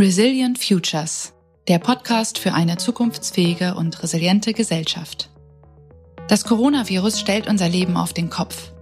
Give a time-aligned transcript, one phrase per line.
[0.00, 1.34] Resilient Futures,
[1.68, 5.28] der Podcast für eine zukunftsfähige und resiliente Gesellschaft.
[6.26, 8.72] Das Coronavirus stellt unser Leben auf den Kopf.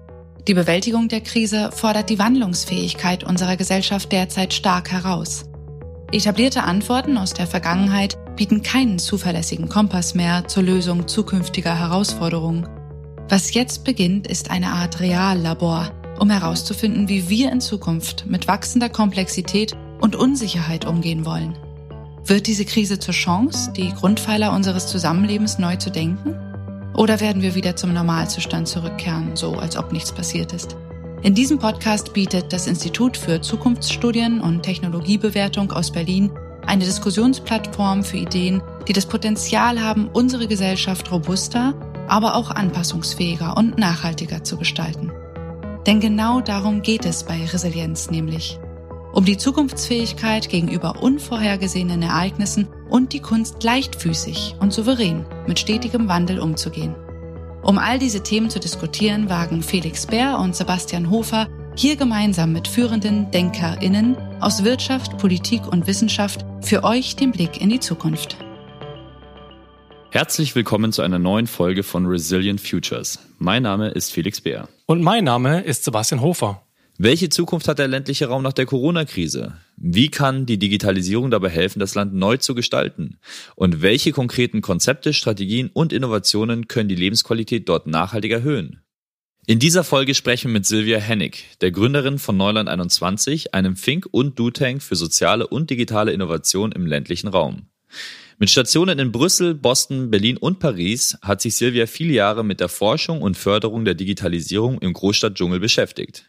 [0.47, 5.47] Die Bewältigung der Krise fordert die Wandlungsfähigkeit unserer Gesellschaft derzeit stark heraus.
[6.13, 12.69] Etablierte Antworten aus der Vergangenheit bieten keinen zuverlässigen Kompass mehr zur Lösung zukünftiger Herausforderungen.
[13.29, 15.91] Was jetzt beginnt, ist eine Art Reallabor,
[16.21, 21.57] um herauszufinden, wie wir in Zukunft mit wachsender Komplexität und Unsicherheit umgehen wollen.
[22.25, 26.35] Wird diese Krise zur Chance, die Grundpfeiler unseres Zusammenlebens neu zu denken?
[26.95, 30.77] Oder werden wir wieder zum Normalzustand zurückkehren, so als ob nichts passiert ist?
[31.23, 36.31] In diesem Podcast bietet das Institut für Zukunftsstudien und Technologiebewertung aus Berlin
[36.67, 41.75] eine Diskussionsplattform für Ideen, die das Potenzial haben, unsere Gesellschaft robuster,
[42.09, 45.11] aber auch anpassungsfähiger und nachhaltiger zu gestalten.
[45.87, 48.59] Denn genau darum geht es bei Resilienz nämlich.
[49.13, 56.39] Um die Zukunftsfähigkeit gegenüber unvorhergesehenen Ereignissen und die Kunst leichtfüßig und souverän mit stetigem Wandel
[56.39, 56.95] umzugehen.
[57.63, 62.69] Um all diese Themen zu diskutieren, wagen Felix Bär und Sebastian Hofer hier gemeinsam mit
[62.69, 68.37] führenden DenkerInnen aus Wirtschaft, Politik und Wissenschaft für euch den Blick in die Zukunft.
[70.11, 73.19] Herzlich willkommen zu einer neuen Folge von Resilient Futures.
[73.39, 74.69] Mein Name ist Felix Bär.
[74.87, 76.63] Und mein Name ist Sebastian Hofer.
[77.01, 79.57] Welche Zukunft hat der ländliche Raum nach der Corona-Krise?
[79.77, 83.21] Wie kann die Digitalisierung dabei helfen, das Land neu zu gestalten?
[83.55, 88.83] Und welche konkreten Konzepte, Strategien und Innovationen können die Lebensqualität dort nachhaltig erhöhen?
[89.47, 94.09] In dieser Folge sprechen wir mit Silvia Hennig, der Gründerin von Neuland 21, einem Think-
[94.11, 97.69] und Do-Tank für soziale und digitale Innovation im ländlichen Raum.
[98.41, 102.69] Mit Stationen in Brüssel, Boston, Berlin und Paris hat sich Silvia viele Jahre mit der
[102.69, 106.29] Forschung und Förderung der Digitalisierung im Großstadtdschungel beschäftigt.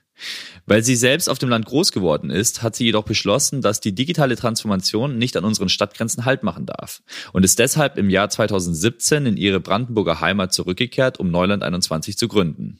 [0.66, 3.94] Weil sie selbst auf dem Land groß geworden ist, hat sie jedoch beschlossen, dass die
[3.94, 7.02] digitale Transformation nicht an unseren Stadtgrenzen Halt machen darf
[7.34, 12.28] und ist deshalb im Jahr 2017 in ihre Brandenburger Heimat zurückgekehrt, um Neuland 21 zu
[12.28, 12.80] gründen.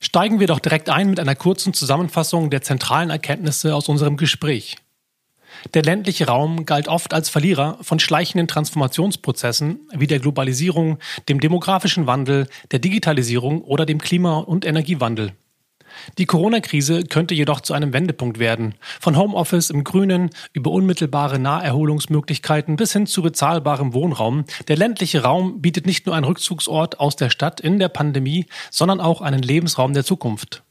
[0.00, 4.76] Steigen wir doch direkt ein mit einer kurzen Zusammenfassung der zentralen Erkenntnisse aus unserem Gespräch.
[5.74, 10.98] Der ländliche Raum galt oft als Verlierer von schleichenden Transformationsprozessen wie der Globalisierung,
[11.28, 15.32] dem demografischen Wandel, der Digitalisierung oder dem Klima- und Energiewandel.
[16.18, 18.74] Die Corona-Krise könnte jedoch zu einem Wendepunkt werden.
[19.00, 24.44] Von Homeoffice im Grünen über unmittelbare Naherholungsmöglichkeiten bis hin zu bezahlbarem Wohnraum.
[24.68, 29.00] Der ländliche Raum bietet nicht nur einen Rückzugsort aus der Stadt in der Pandemie, sondern
[29.00, 30.62] auch einen Lebensraum der Zukunft.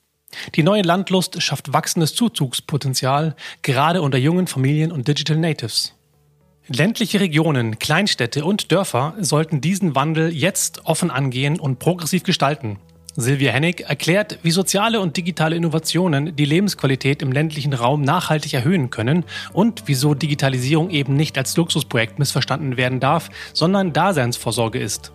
[0.56, 5.96] Die neue Landlust schafft wachsendes Zuzugspotenzial, gerade unter jungen Familien und Digital Natives.
[6.68, 12.78] Ländliche Regionen, Kleinstädte und Dörfer sollten diesen Wandel jetzt offen angehen und progressiv gestalten.
[13.16, 18.90] Silvia Hennig erklärt, wie soziale und digitale Innovationen die Lebensqualität im ländlichen Raum nachhaltig erhöhen
[18.90, 25.12] können und wieso Digitalisierung eben nicht als Luxusprojekt missverstanden werden darf, sondern Daseinsvorsorge ist.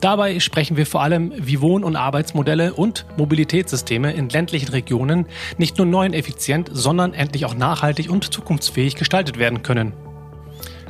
[0.00, 5.78] Dabei sprechen wir vor allem, wie Wohn- und Arbeitsmodelle und Mobilitätssysteme in ländlichen Regionen nicht
[5.78, 9.92] nur neu und effizient, sondern endlich auch nachhaltig und zukunftsfähig gestaltet werden können.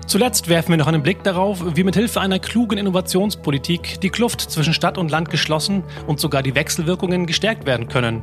[0.09, 4.41] Zuletzt werfen wir noch einen Blick darauf, wie mit Hilfe einer klugen Innovationspolitik die Kluft
[4.41, 8.23] zwischen Stadt und Land geschlossen und sogar die Wechselwirkungen gestärkt werden können.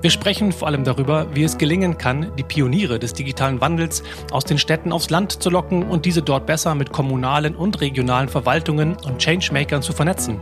[0.00, 4.44] Wir sprechen vor allem darüber, wie es gelingen kann, die Pioniere des digitalen Wandels aus
[4.46, 8.96] den Städten aufs Land zu locken und diese dort besser mit kommunalen und regionalen Verwaltungen
[9.04, 10.40] und Changemakern zu vernetzen.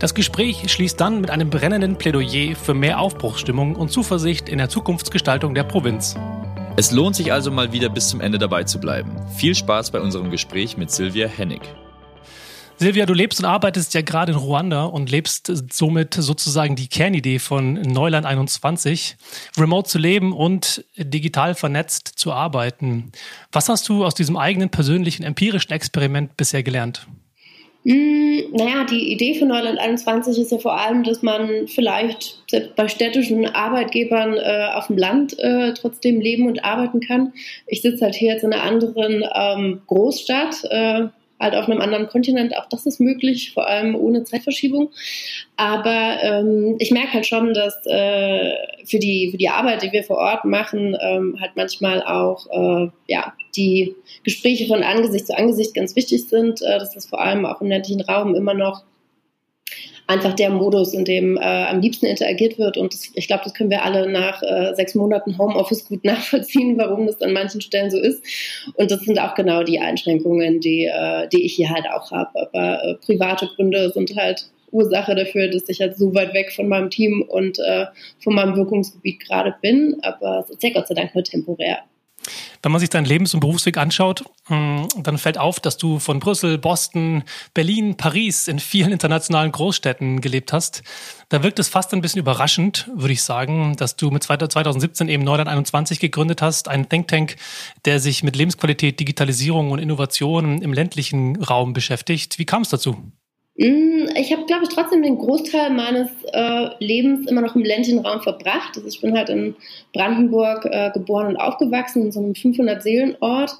[0.00, 4.68] Das Gespräch schließt dann mit einem brennenden Plädoyer für mehr Aufbruchsstimmung und Zuversicht in der
[4.68, 6.16] Zukunftsgestaltung der Provinz.
[6.76, 9.16] Es lohnt sich also mal wieder bis zum Ende dabei zu bleiben.
[9.36, 11.60] Viel Spaß bei unserem Gespräch mit Silvia Hennig.
[12.78, 17.38] Silvia, du lebst und arbeitest ja gerade in Ruanda und lebst somit sozusagen die Kernidee
[17.38, 19.16] von Neuland 21,
[19.56, 23.12] remote zu leben und digital vernetzt zu arbeiten.
[23.52, 27.06] Was hast du aus diesem eigenen persönlichen empirischen Experiment bisher gelernt?
[27.84, 32.42] Hm, naja, die Idee von Neuland 21 ist ja vor allem, dass man vielleicht
[32.76, 37.34] bei städtischen Arbeitgebern äh, auf dem Land äh, trotzdem leben und arbeiten kann.
[37.66, 41.08] Ich sitze halt hier jetzt in einer anderen ähm, Großstadt, äh,
[41.40, 42.56] halt auf einem anderen Kontinent.
[42.56, 44.90] Auch das ist möglich, vor allem ohne Zeitverschiebung.
[45.56, 48.52] Aber ähm, ich merke halt schon, dass äh,
[48.84, 52.90] für, die, für die Arbeit, die wir vor Ort machen, ähm, halt manchmal auch äh,
[53.08, 56.62] ja, die Gespräche von Angesicht zu Angesicht ganz wichtig sind.
[56.62, 58.82] Äh, dass das vor allem auch im ländlichen Raum immer noch
[60.06, 62.76] einfach der Modus, in dem äh, am liebsten interagiert wird.
[62.76, 66.76] Und das, ich glaube, das können wir alle nach äh, sechs Monaten Homeoffice gut nachvollziehen,
[66.78, 68.22] warum das an manchen Stellen so ist.
[68.74, 72.48] Und das sind auch genau die Einschränkungen, die, äh, die ich hier halt auch habe.
[72.48, 76.68] Aber äh, private Gründe sind halt Ursache dafür, dass ich halt so weit weg von
[76.68, 77.86] meinem Team und äh,
[78.22, 79.96] von meinem Wirkungsgebiet gerade bin.
[80.02, 81.78] Aber es ist ja Gott sei Dank nur temporär.
[82.62, 86.20] Wenn man sich deinen Lebens- und Berufsweg anschaut, hm, dann fällt auf, dass du von
[86.20, 90.82] Brüssel, Boston, Berlin, Paris in vielen internationalen Großstädten gelebt hast.
[91.28, 95.24] Da wirkt es fast ein bisschen überraschend, würde ich sagen, dass du mit 2017 eben
[95.24, 97.36] Neuland 21 gegründet hast, einen Think Tank,
[97.84, 102.38] der sich mit Lebensqualität, Digitalisierung und Innovation im ländlichen Raum beschäftigt.
[102.38, 103.12] Wie kam es dazu?
[103.56, 108.00] Mm, ich habe, glaube ich, trotzdem den Großteil meines äh, Lebens immer noch im ländlichen
[108.00, 108.76] Raum verbracht.
[108.76, 109.54] Also ich bin halt in
[109.92, 113.52] Brandenburg äh, geboren und aufgewachsen, in so einem 500-Seelen-Ort.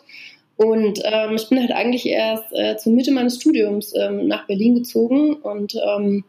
[0.56, 4.76] Und ähm, ich bin halt eigentlich erst äh, zur Mitte meines Studiums ähm, nach Berlin
[4.76, 6.24] gezogen und ähm,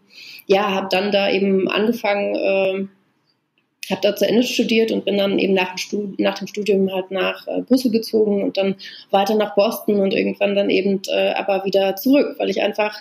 [0.47, 2.87] ja, habe dann da eben angefangen, äh,
[3.91, 6.91] habe da zu Ende studiert und bin dann eben nach dem, Studium, nach dem Studium
[6.91, 8.75] halt nach äh, Brüssel gezogen und dann
[9.11, 12.95] weiter nach Boston und irgendwann dann eben äh, aber wieder zurück, weil ich einfach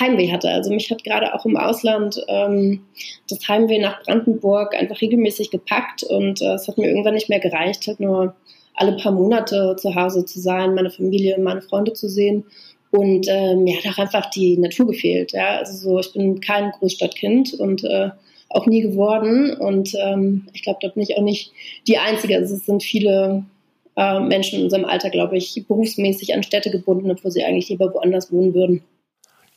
[0.00, 0.48] Heimweh hatte.
[0.50, 2.82] Also mich hat gerade auch im Ausland ähm,
[3.28, 7.40] das Heimweh nach Brandenburg einfach regelmäßig gepackt und äh, es hat mir irgendwann nicht mehr
[7.40, 8.34] gereicht, halt nur
[8.74, 12.44] alle paar Monate zu Hause zu sein, meine Familie, meine Freunde zu sehen.
[12.90, 15.32] Und ähm, mir hat auch einfach die Natur gefehlt.
[15.32, 15.58] Ja?
[15.58, 18.10] Also so, ich bin kein Großstadtkind und äh,
[18.48, 19.54] auch nie geworden.
[19.54, 21.52] Und ähm, ich glaube, da bin ich auch nicht
[21.88, 22.36] die Einzige.
[22.36, 23.44] Also es sind viele
[23.96, 27.92] äh, Menschen in unserem Alter, glaube ich, berufsmäßig an Städte gebunden, obwohl sie eigentlich lieber
[27.92, 28.82] woanders wohnen würden.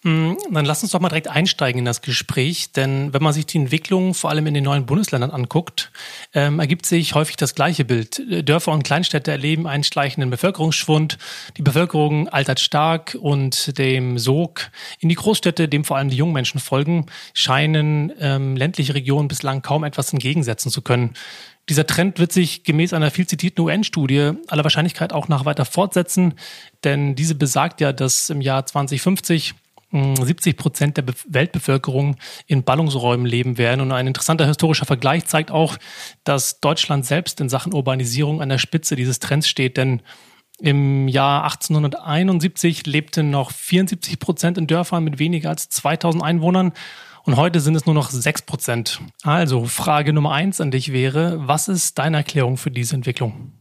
[0.01, 3.45] Hm, dann lass uns doch mal direkt einsteigen in das Gespräch, denn wenn man sich
[3.45, 5.91] die Entwicklung vor allem in den neuen Bundesländern anguckt,
[6.33, 8.21] ähm, ergibt sich häufig das gleiche Bild.
[8.47, 11.17] Dörfer und Kleinstädte erleben einen schleichenden Bevölkerungsschwund,
[11.57, 16.33] die Bevölkerung altert stark und dem Sog in die Großstädte, dem vor allem die jungen
[16.33, 21.13] Menschen folgen, scheinen ähm, ländliche Regionen bislang kaum etwas entgegensetzen zu können.
[21.67, 26.35] Dieser Trend wird sich gemäß einer viel zitierten UN-Studie aller Wahrscheinlichkeit auch nach weiter fortsetzen,
[26.85, 29.55] denn diese besagt ja, dass im Jahr 2050
[29.91, 33.81] 70 Prozent der Weltbevölkerung in Ballungsräumen leben werden.
[33.81, 35.77] Und ein interessanter historischer Vergleich zeigt auch,
[36.23, 39.77] dass Deutschland selbst in Sachen Urbanisierung an der Spitze dieses Trends steht.
[39.77, 40.01] Denn
[40.59, 46.73] im Jahr 1871 lebten noch 74 Prozent in Dörfern mit weniger als 2000 Einwohnern.
[47.23, 49.01] Und heute sind es nur noch 6 Prozent.
[49.23, 53.53] Also Frage Nummer eins an dich wäre, was ist deine Erklärung für diese Entwicklung?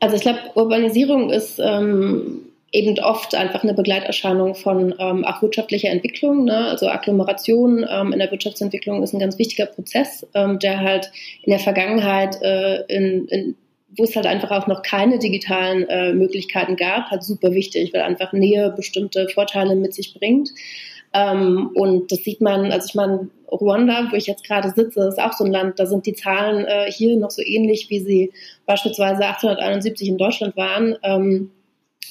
[0.00, 2.40] Also ich glaube, Urbanisierung ist ähm,
[2.76, 6.44] eben oft einfach eine Begleiterscheinung von ähm, auch wirtschaftlicher Entwicklung.
[6.44, 6.68] Ne?
[6.68, 11.10] Also Agglomeration ähm, in der Wirtschaftsentwicklung ist ein ganz wichtiger Prozess, ähm, der halt
[11.42, 13.56] in der Vergangenheit, äh, in, in,
[13.96, 18.02] wo es halt einfach auch noch keine digitalen äh, Möglichkeiten gab, halt super wichtig, weil
[18.02, 20.50] einfach Nähe bestimmte Vorteile mit sich bringt.
[21.14, 25.20] Ähm, und das sieht man, also ich meine, Ruanda, wo ich jetzt gerade sitze, ist
[25.20, 28.32] auch so ein Land, da sind die Zahlen äh, hier noch so ähnlich, wie sie
[28.66, 30.96] beispielsweise 1871 in Deutschland waren.
[31.02, 31.52] Ähm,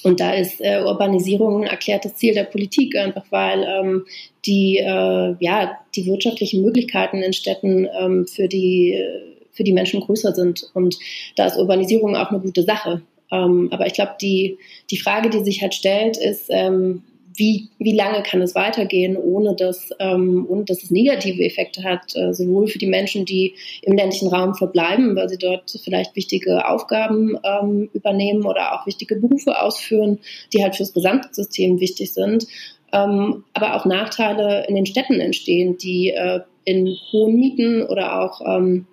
[0.06, 4.06] und da ist äh, Urbanisierung ein erklärtes Ziel der Politik, einfach weil ähm,
[4.44, 9.02] die, äh, ja, die wirtschaftlichen Möglichkeiten in Städten ähm, für, die,
[9.50, 10.70] für die Menschen größer sind.
[10.74, 10.96] Und
[11.34, 13.02] da ist Urbanisierung auch eine gute Sache.
[13.32, 14.58] Ähm, aber ich glaube, die,
[14.92, 17.02] die Frage, die sich halt stellt, ist, ähm,
[17.36, 22.14] wie, wie lange kann es weitergehen, ohne dass, ähm, ohne dass es negative Effekte hat,
[22.16, 26.68] äh, sowohl für die Menschen, die im ländlichen Raum verbleiben, weil sie dort vielleicht wichtige
[26.68, 30.18] Aufgaben ähm, übernehmen oder auch wichtige Berufe ausführen,
[30.52, 32.46] die halt fürs Gesamtsystem wichtig sind,
[32.92, 38.40] ähm, aber auch Nachteile in den Städten entstehen, die äh, in hohen Mieten oder auch
[38.44, 38.86] ähm,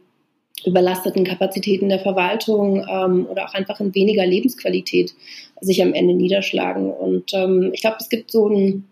[0.65, 5.14] überlasteten Kapazitäten der Verwaltung ähm, oder auch einfach in weniger Lebensqualität
[5.61, 6.92] sich am Ende niederschlagen.
[6.92, 8.85] Und ähm, ich glaube, es gibt so ein,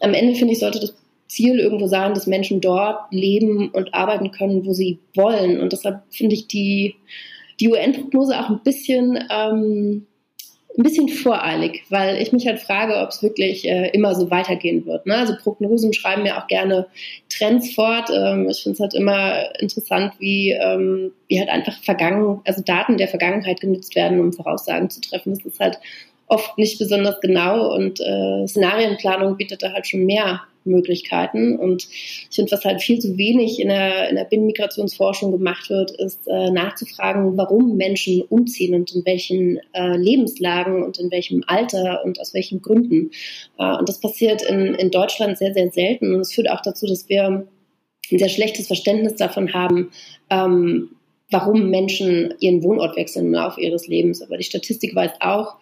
[0.00, 0.94] am Ende finde ich, sollte das
[1.28, 5.60] Ziel irgendwo sein, dass Menschen dort leben und arbeiten können, wo sie wollen.
[5.60, 6.96] Und deshalb finde ich die,
[7.60, 10.06] die UN-Prognose auch ein bisschen ähm,
[10.80, 14.86] ein bisschen voreilig, weil ich mich halt frage, ob es wirklich äh, immer so weitergehen
[14.86, 15.04] wird.
[15.04, 15.14] Ne?
[15.14, 16.86] Also Prognosen schreiben mir auch gerne
[17.28, 18.08] Trends fort.
[18.10, 22.96] Ähm, ich finde es halt immer interessant, wie, ähm, wie halt einfach vergangen, also Daten
[22.96, 25.34] der Vergangenheit genutzt werden, um Voraussagen zu treffen.
[25.34, 25.78] Das ist halt
[26.30, 31.56] oft nicht besonders genau und äh, Szenarienplanung bietet da halt schon mehr Möglichkeiten.
[31.56, 35.90] Und ich finde, was halt viel zu wenig in der, in der Binnenmigrationsforschung gemacht wird,
[35.90, 42.04] ist äh, nachzufragen, warum Menschen umziehen und in welchen äh, Lebenslagen und in welchem Alter
[42.04, 43.10] und aus welchen Gründen.
[43.58, 46.14] Äh, und das passiert in, in Deutschland sehr, sehr selten.
[46.14, 49.90] Und es führt auch dazu, dass wir ein sehr schlechtes Verständnis davon haben,
[50.30, 50.90] ähm,
[51.30, 54.22] warum Menschen ihren Wohnort wechseln im Laufe ihres Lebens.
[54.22, 55.56] Aber die Statistik weist auch,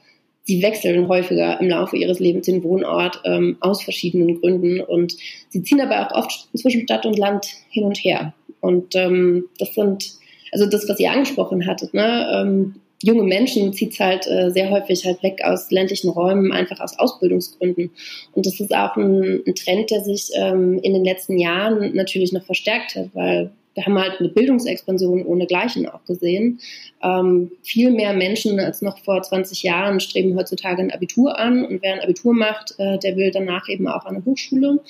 [0.48, 5.14] sie wechseln häufiger im Laufe ihres Lebens den Wohnort ähm, aus verschiedenen Gründen und
[5.50, 8.32] sie ziehen aber auch oft zwischen Stadt und Land hin und her.
[8.60, 10.12] Und ähm, das sind,
[10.50, 14.70] also das, was ihr angesprochen hattet, ne, ähm, junge Menschen zieht es halt äh, sehr
[14.70, 17.90] häufig halt weg aus ländlichen Räumen, einfach aus Ausbildungsgründen.
[18.32, 22.32] Und das ist auch ein, ein Trend, der sich ähm, in den letzten Jahren natürlich
[22.32, 26.58] noch verstärkt hat, weil wir haben halt eine Bildungsexpansion ohnegleichen auch gesehen.
[27.00, 31.80] Ähm, viel mehr Menschen als noch vor 20 Jahren streben heutzutage ein Abitur an und
[31.80, 34.80] wer ein Abitur macht, äh, der will danach eben auch an eine Hochschule.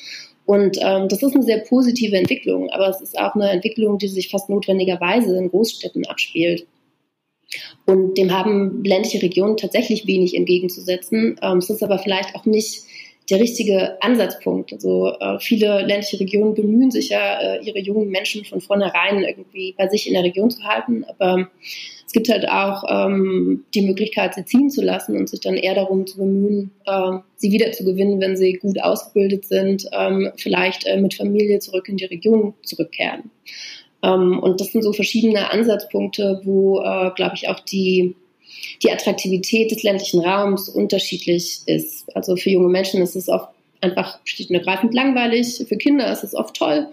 [0.47, 4.09] Und ähm, das ist eine sehr positive Entwicklung, aber es ist auch eine Entwicklung, die
[4.09, 6.67] sich fast notwendigerweise in Großstädten abspielt.
[7.85, 11.39] Und dem haben ländliche Regionen tatsächlich wenig entgegenzusetzen.
[11.43, 12.85] Ähm, es ist aber vielleicht auch nicht
[13.31, 14.73] der richtige Ansatzpunkt.
[14.73, 19.75] Also äh, viele ländliche Regionen bemühen sich ja, äh, ihre jungen Menschen von vornherein irgendwie
[19.77, 21.05] bei sich in der Region zu halten.
[21.05, 21.49] Aber
[22.07, 25.75] es gibt halt auch ähm, die Möglichkeit, sie ziehen zu lassen und sich dann eher
[25.75, 30.87] darum zu bemühen, äh, sie wieder zu gewinnen, wenn sie gut ausgebildet sind, ähm, vielleicht
[30.87, 33.31] äh, mit Familie zurück in die Region zurückkehren.
[34.03, 38.15] Ähm, und das sind so verschiedene Ansatzpunkte, wo, äh, glaube ich, auch die
[38.83, 42.15] die Attraktivität des ländlichen Raums unterschiedlich ist.
[42.17, 43.49] Also für junge Menschen ist es oft
[43.81, 46.89] einfach schlicht und ergreifend langweilig, für Kinder ist es oft toll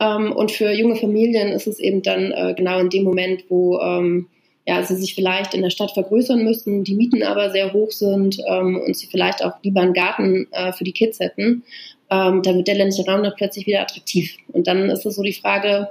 [0.00, 3.78] ähm, und für junge Familien ist es eben dann äh, genau in dem Moment, wo
[3.80, 4.28] ähm,
[4.66, 8.38] ja, sie sich vielleicht in der Stadt vergrößern müssen, die Mieten aber sehr hoch sind
[8.48, 11.62] ähm, und sie vielleicht auch lieber einen Garten äh, für die Kids hätten,
[12.10, 14.36] ähm, dann wird der ländliche Raum dann plötzlich wieder attraktiv.
[14.52, 15.88] Und dann ist es so die Frage,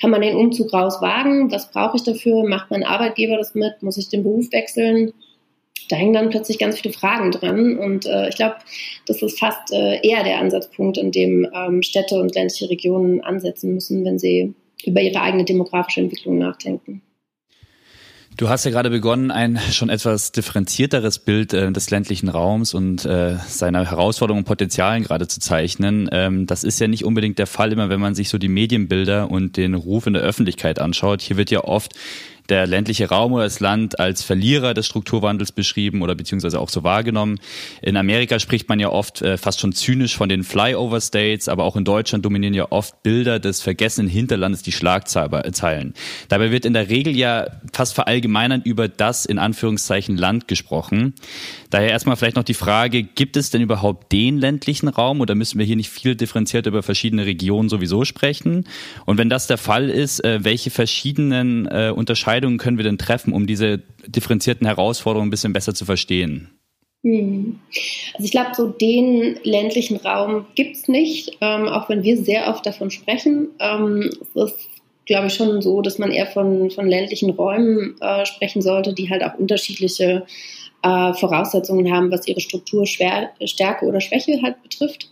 [0.00, 1.50] kann man den Umzug raus wagen?
[1.50, 2.46] Was brauche ich dafür?
[2.48, 3.82] Macht mein Arbeitgeber das mit?
[3.82, 5.12] Muss ich den Beruf wechseln?
[5.88, 7.78] Da hängen dann plötzlich ganz viele Fragen dran.
[7.78, 8.56] Und äh, ich glaube,
[9.06, 13.74] das ist fast äh, eher der Ansatzpunkt, an dem ähm, Städte und ländliche Regionen ansetzen
[13.74, 17.02] müssen, wenn sie über ihre eigene demografische Entwicklung nachdenken.
[18.36, 23.06] Du hast ja gerade begonnen, ein schon etwas differenzierteres Bild äh, des ländlichen Raums und
[23.06, 26.06] äh, seiner Herausforderungen und Potenzialen gerade zu zeichnen.
[26.12, 29.30] Ähm, das ist ja nicht unbedingt der Fall immer, wenn man sich so die Medienbilder
[29.30, 31.22] und den Ruf in der Öffentlichkeit anschaut.
[31.22, 31.94] Hier wird ja oft
[32.48, 36.84] der ländliche Raum oder das Land als Verlierer des Strukturwandels beschrieben oder beziehungsweise auch so
[36.84, 37.38] wahrgenommen.
[37.82, 41.64] In Amerika spricht man ja oft äh, fast schon zynisch von den Flyover States, aber
[41.64, 45.94] auch in Deutschland dominieren ja oft Bilder des vergessenen Hinterlandes die Schlagzeilen.
[46.28, 51.14] Dabei wird in der Regel ja fast verallgemeinert über das in Anführungszeichen Land gesprochen.
[51.70, 55.58] Daher erstmal vielleicht noch die Frage, gibt es denn überhaupt den ländlichen Raum oder müssen
[55.58, 58.66] wir hier nicht viel differenziert über verschiedene Regionen sowieso sprechen?
[59.04, 63.32] Und wenn das der Fall ist, äh, welche verschiedenen äh, Unterscheidungen können wir denn treffen,
[63.32, 66.50] um diese differenzierten Herausforderungen ein bisschen besser zu verstehen?
[67.06, 67.60] Hm.
[68.14, 72.48] Also ich glaube, so den ländlichen Raum gibt es nicht, ähm, auch wenn wir sehr
[72.48, 73.48] oft davon sprechen.
[73.60, 74.68] Ähm, es ist,
[75.04, 79.08] glaube ich, schon so, dass man eher von, von ländlichen Räumen äh, sprechen sollte, die
[79.08, 80.26] halt auch unterschiedliche
[80.86, 85.10] äh, Voraussetzungen haben, was ihre Struktur, Schwer Stärke oder Schwäche halt betrifft.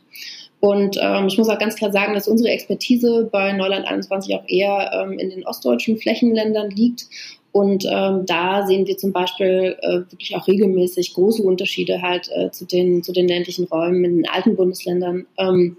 [0.60, 4.48] Und ähm, ich muss auch ganz klar sagen, dass unsere Expertise bei Neuland 21 auch
[4.48, 7.06] eher ähm, in den ostdeutschen Flächenländern liegt.
[7.52, 12.50] Und ähm, da sehen wir zum Beispiel äh, wirklich auch regelmäßig große Unterschiede halt äh,
[12.50, 15.26] zu, den, zu den ländlichen Räumen in den alten Bundesländern.
[15.38, 15.76] Ähm,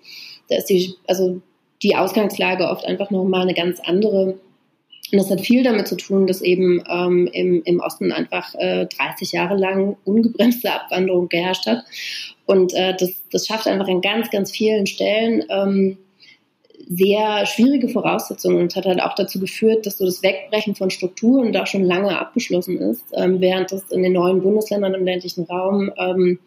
[0.49, 1.41] da ist die, also
[1.81, 4.35] die Ausgangslage oft einfach nochmal eine ganz andere.
[5.11, 8.87] Und das hat viel damit zu tun, dass eben ähm, im, im Osten einfach äh,
[8.87, 11.83] 30 Jahre lang ungebremste Abwanderung geherrscht hat.
[12.45, 15.97] Und äh, das, das schafft einfach an ganz, ganz vielen Stellen ähm,
[16.87, 21.51] sehr schwierige Voraussetzungen und hat halt auch dazu geführt, dass so das Wegbrechen von Strukturen
[21.51, 25.91] da schon lange abgeschlossen ist, ähm, während das in den neuen Bundesländern im ländlichen Raum
[25.97, 26.39] ähm,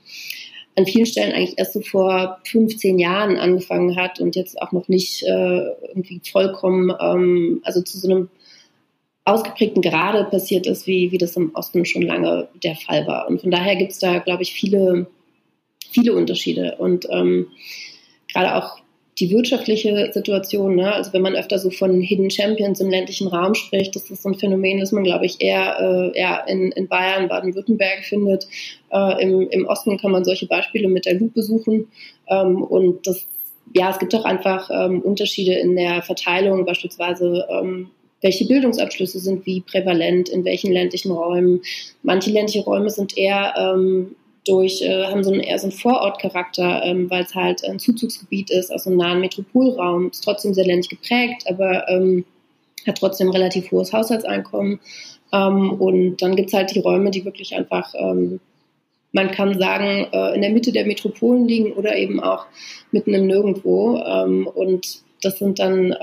[0.77, 4.87] an vielen Stellen eigentlich erst so vor 15 Jahren angefangen hat und jetzt auch noch
[4.87, 8.29] nicht äh, irgendwie vollkommen, ähm, also zu so einem
[9.29, 13.29] ausgeprägten Grade passiert ist, wie, wie das im Osten schon lange der Fall war.
[13.29, 15.07] Und von daher gibt es da, glaube ich, viele,
[15.91, 16.77] viele Unterschiede.
[16.79, 17.49] Und ähm,
[18.33, 18.79] gerade auch
[19.19, 20.93] die wirtschaftliche Situation, ne?
[20.93, 24.29] also wenn man öfter so von Hidden Champions im ländlichen Raum spricht, das ist so
[24.29, 28.47] ein Phänomen, das man, glaube ich, eher, äh, eher in, in Bayern, Baden-Württemberg findet.
[28.93, 31.89] Äh, im, Im Osten kann man solche Beispiele mit der Lupe suchen.
[32.29, 33.27] Ähm, und das,
[33.75, 39.47] ja, es gibt auch einfach ähm, Unterschiede in der Verteilung, beispielsweise ähm, welche Bildungsabschlüsse sind
[39.47, 41.61] wie prävalent in welchen ländlichen Räumen.
[42.03, 46.83] Manche ländliche Räume sind eher ähm, durch, äh, haben so einen, eher so einen Vorortcharakter,
[46.85, 50.11] ähm, weil es halt ein Zuzugsgebiet ist aus einem nahen Metropolraum.
[50.11, 52.25] Ist trotzdem sehr ländlich geprägt, aber ähm,
[52.87, 54.81] hat trotzdem relativ hohes Haushaltseinkommen.
[55.33, 58.41] Ähm, und dann gibt es halt die Räume, die wirklich einfach, ähm,
[59.13, 62.47] man kann sagen, äh, in der Mitte der Metropolen liegen oder eben auch
[62.91, 63.99] mitten im Nirgendwo.
[63.99, 65.95] Ähm, und das sind dann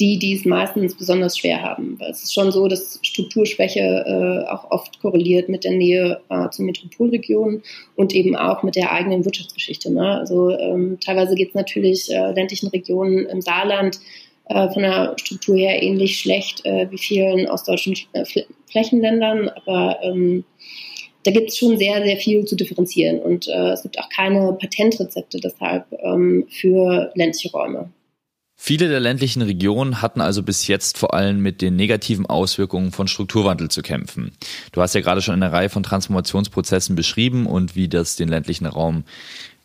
[0.00, 2.00] die, die es meistens besonders schwer haben.
[2.00, 6.48] Weil es ist schon so, dass Strukturschwäche äh, auch oft korreliert mit der Nähe äh,
[6.48, 7.62] zu Metropolregionen
[7.96, 9.92] und eben auch mit der eigenen Wirtschaftsgeschichte.
[9.92, 10.18] Ne?
[10.18, 14.00] Also ähm, teilweise geht es natürlich äh, ländlichen Regionen im Saarland
[14.46, 18.24] äh, von der Struktur her ähnlich schlecht äh, wie vielen ostdeutschen äh,
[18.70, 20.44] Flächenländern, aber ähm,
[21.24, 25.38] da gibt es schon sehr, sehr viel zu differenzieren und es gibt auch keine Patentrezepte
[25.38, 27.90] deshalb ähm, für ländliche Räume.
[28.62, 33.08] Viele der ländlichen Regionen hatten also bis jetzt vor allem mit den negativen Auswirkungen von
[33.08, 34.32] Strukturwandel zu kämpfen.
[34.72, 38.66] Du hast ja gerade schon eine Reihe von Transformationsprozessen beschrieben und wie das den ländlichen
[38.66, 39.04] Raum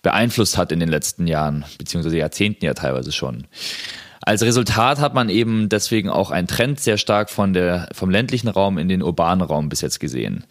[0.01, 3.47] beeinflusst hat in den letzten Jahren, beziehungsweise Jahrzehnten ja teilweise schon.
[4.21, 8.47] Als Resultat hat man eben deswegen auch einen Trend sehr stark von der, vom ländlichen
[8.47, 10.45] Raum in den urbanen Raum bis jetzt gesehen.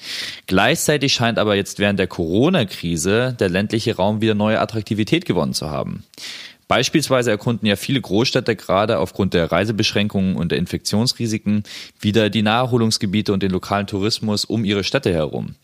[0.46, 5.70] Gleichzeitig scheint aber jetzt während der Corona-Krise der ländliche Raum wieder neue Attraktivität gewonnen zu
[5.70, 6.04] haben.
[6.74, 11.62] Beispielsweise erkunden ja viele Großstädte gerade aufgrund der Reisebeschränkungen und der Infektionsrisiken
[12.00, 15.54] wieder die Naherholungsgebiete und den lokalen Tourismus um ihre Städte herum.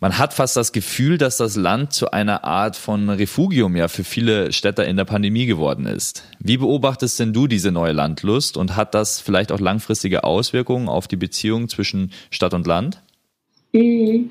[0.00, 4.02] Man hat fast das Gefühl, dass das Land zu einer Art von Refugium ja für
[4.02, 6.24] viele Städter in der Pandemie geworden ist.
[6.38, 11.06] Wie beobachtest denn du diese neue Landlust und hat das vielleicht auch langfristige Auswirkungen auf
[11.06, 13.02] die Beziehung zwischen Stadt und Land?
[13.72, 14.30] Mhm.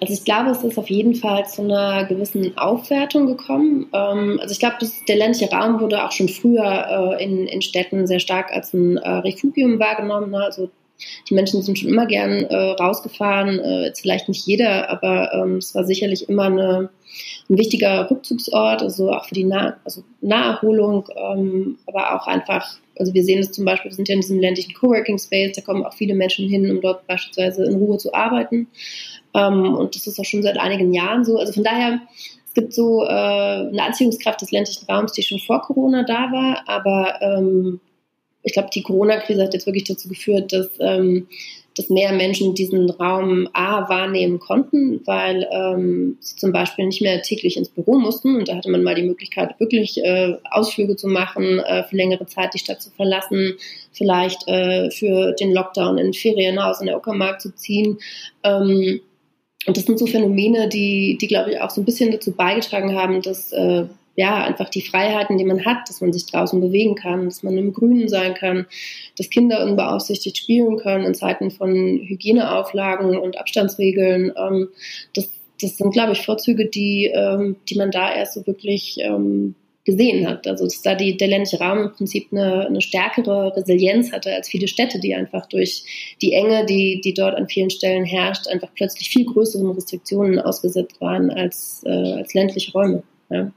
[0.00, 3.86] Also ich glaube, es ist auf jeden Fall zu einer gewissen Aufwertung gekommen.
[3.92, 4.76] Ähm, also ich glaube,
[5.06, 8.96] der ländliche Raum wurde auch schon früher äh, in, in Städten sehr stark als ein
[8.96, 10.30] äh, Refugium wahrgenommen.
[10.30, 10.42] Ne?
[10.42, 10.70] Also
[11.28, 15.72] die Menschen sind schon immer gern äh, rausgefahren, jetzt vielleicht nicht jeder, aber ähm, es
[15.72, 16.90] war sicherlich immer eine,
[17.48, 23.14] ein wichtiger Rückzugsort, also auch für die nah also Naherholung, ähm, aber auch einfach also
[23.14, 25.84] wir sehen es zum Beispiel, wir sind ja in diesem ländlichen Coworking Space, da kommen
[25.84, 28.68] auch viele Menschen hin, um dort beispielsweise in Ruhe zu arbeiten.
[29.34, 31.38] Ähm, und das ist auch schon seit einigen Jahren so.
[31.38, 32.00] Also von daher,
[32.46, 36.64] es gibt so äh, eine Anziehungskraft des ländlichen Raums, die schon vor Corona da war,
[36.66, 37.80] aber ähm,
[38.42, 41.28] ich glaube, die Corona-Krise hat jetzt wirklich dazu geführt, dass ähm,
[41.78, 47.22] dass mehr Menschen diesen Raum A wahrnehmen konnten, weil ähm, sie zum Beispiel nicht mehr
[47.22, 48.36] täglich ins Büro mussten.
[48.36, 52.26] Und da hatte man mal die Möglichkeit, wirklich äh, Ausflüge zu machen, äh, für längere
[52.26, 53.54] Zeit die Stadt zu verlassen,
[53.92, 57.98] vielleicht äh, für den Lockdown in ein Ferienhaus in der Uckermark zu ziehen.
[58.42, 59.00] Ähm,
[59.66, 62.96] und das sind so Phänomene, die, die glaube ich, auch so ein bisschen dazu beigetragen
[62.96, 63.84] haben, dass äh,
[64.18, 67.56] ja, einfach die Freiheiten, die man hat, dass man sich draußen bewegen kann, dass man
[67.56, 68.66] im Grünen sein kann,
[69.16, 74.32] dass Kinder unbeaufsichtigt spielen können in Zeiten von Hygieneauflagen und Abstandsregeln.
[74.36, 74.70] Ähm,
[75.14, 75.30] das,
[75.62, 80.26] das sind, glaube ich, Vorzüge, die, ähm, die man da erst so wirklich ähm, gesehen
[80.26, 80.48] hat.
[80.48, 84.48] Also dass da die, der ländliche Raum im Prinzip eine, eine stärkere Resilienz hatte als
[84.48, 85.84] viele Städte, die einfach durch
[86.20, 91.00] die Enge, die, die dort an vielen Stellen herrscht, einfach plötzlich viel größeren Restriktionen ausgesetzt
[91.00, 93.04] waren als, äh, als ländliche Räume.
[93.30, 93.52] Ja.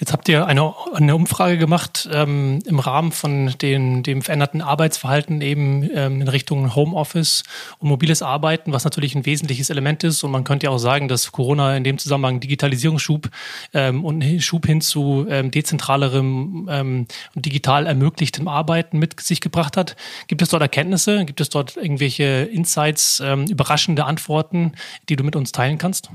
[0.00, 5.42] Jetzt habt ihr eine, eine Umfrage gemacht ähm, im Rahmen von den, dem veränderten Arbeitsverhalten
[5.42, 7.42] eben ähm, in Richtung Homeoffice
[7.80, 10.24] und mobiles Arbeiten, was natürlich ein wesentliches Element ist.
[10.24, 13.28] Und man könnte ja auch sagen, dass Corona in dem Zusammenhang Digitalisierungsschub
[13.74, 19.76] ähm, und Schub hin zu ähm, dezentralerem ähm, und digital ermöglichtem Arbeiten mit sich gebracht
[19.76, 19.96] hat.
[20.28, 21.26] Gibt es dort Erkenntnisse?
[21.26, 24.72] Gibt es dort irgendwelche Insights, ähm, überraschende Antworten,
[25.10, 26.08] die du mit uns teilen kannst?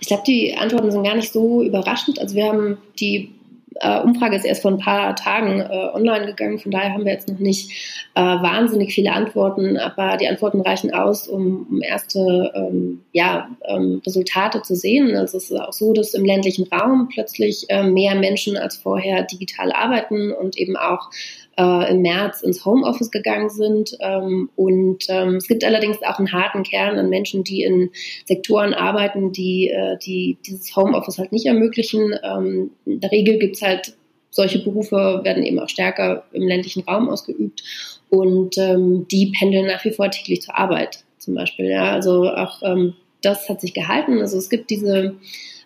[0.00, 2.18] Ich glaube, die Antworten sind gar nicht so überraschend.
[2.18, 3.32] Also wir haben die
[3.80, 7.12] äh, Umfrage ist erst vor ein paar Tagen äh, online gegangen, von daher haben wir
[7.12, 7.70] jetzt noch nicht
[8.14, 14.02] äh, wahnsinnig viele Antworten, aber die Antworten reichen aus, um, um erste ähm, ja, ähm,
[14.06, 15.16] Resultate zu sehen.
[15.16, 19.22] Also es ist auch so, dass im ländlichen Raum plötzlich äh, mehr Menschen als vorher
[19.24, 21.10] digital arbeiten und eben auch
[21.58, 23.96] äh, im März ins Homeoffice gegangen sind.
[24.00, 27.90] Ähm, und ähm, es gibt allerdings auch einen harten Kern an Menschen, die in
[28.26, 32.14] Sektoren arbeiten, die, äh, die dieses Homeoffice halt nicht ermöglichen.
[32.22, 33.94] Ähm, in der Regel gibt es halt
[34.30, 37.62] solche Berufe, werden eben auch stärker im ländlichen Raum ausgeübt.
[38.08, 41.66] Und ähm, die pendeln nach wie vor täglich zur Arbeit zum Beispiel.
[41.66, 44.20] Ja, also auch ähm, das hat sich gehalten.
[44.20, 45.14] Also es gibt diese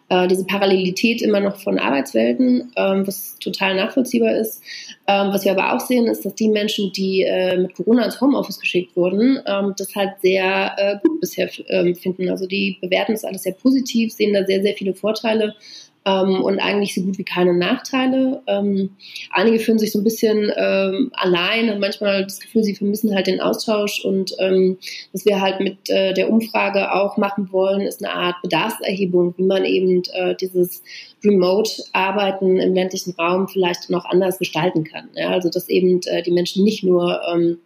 [0.08, 4.62] äh, diese Parallelität immer noch von Arbeitswelten, ähm, was total nachvollziehbar ist.
[5.08, 8.20] Ähm, was wir aber auch sehen, ist, dass die Menschen, die äh, mit Corona ins
[8.20, 12.28] Homeoffice geschickt wurden, ähm, das halt sehr äh, gut bisher ähm, finden.
[12.28, 15.54] Also die bewerten das alles sehr positiv, sehen da sehr, sehr viele Vorteile
[16.06, 18.40] ähm, und eigentlich so gut wie keine Nachteile.
[18.46, 18.90] Ähm,
[19.30, 23.26] einige fühlen sich so ein bisschen ähm, allein und manchmal das Gefühl, sie vermissen halt
[23.26, 24.78] den Austausch und ähm,
[25.12, 29.42] was wir halt mit äh, der Umfrage auch machen wollen, ist eine Art Bedarfserhebung, wie
[29.42, 30.82] man eben äh, dieses
[31.24, 35.08] Remote-Arbeiten im ländlichen Raum vielleicht noch anders gestalten kann.
[35.14, 35.30] Ja?
[35.30, 37.58] Also dass eben äh, die Menschen nicht nur ähm,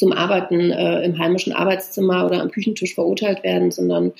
[0.00, 4.12] zum Arbeiten äh, im heimischen Arbeitszimmer oder am Küchentisch verurteilt werden, sondern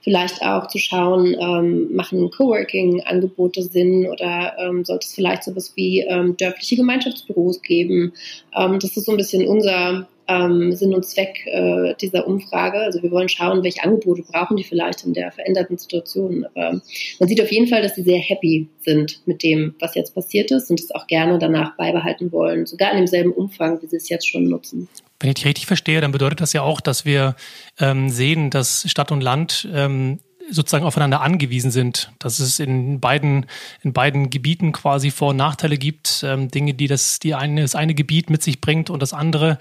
[0.00, 6.00] vielleicht auch zu schauen, ähm, machen Coworking-Angebote Sinn oder ähm, sollte es vielleicht sowas wie
[6.00, 8.12] ähm, dörfliche Gemeinschaftsbüros geben.
[8.56, 12.78] Ähm, das ist so ein bisschen unser ähm, Sinn und Zweck äh, dieser Umfrage.
[12.78, 16.46] Also wir wollen schauen, welche Angebote brauchen die vielleicht in der veränderten Situation.
[16.54, 16.80] Aber
[17.18, 20.50] man sieht auf jeden Fall, dass sie sehr happy sind mit dem, was jetzt passiert
[20.50, 24.08] ist und es auch gerne danach beibehalten wollen, sogar in demselben Umfang, wie sie es
[24.08, 24.88] jetzt schon nutzen.
[25.24, 27.34] Wenn ich dich richtig verstehe, dann bedeutet das ja auch, dass wir
[27.80, 33.46] ähm, sehen, dass Stadt und Land ähm, sozusagen aufeinander angewiesen sind, dass es in beiden,
[33.80, 37.74] in beiden Gebieten quasi Vor- und Nachteile gibt, ähm, Dinge, die das, die eine, das
[37.74, 39.56] eine Gebiet mit sich bringt und das andere.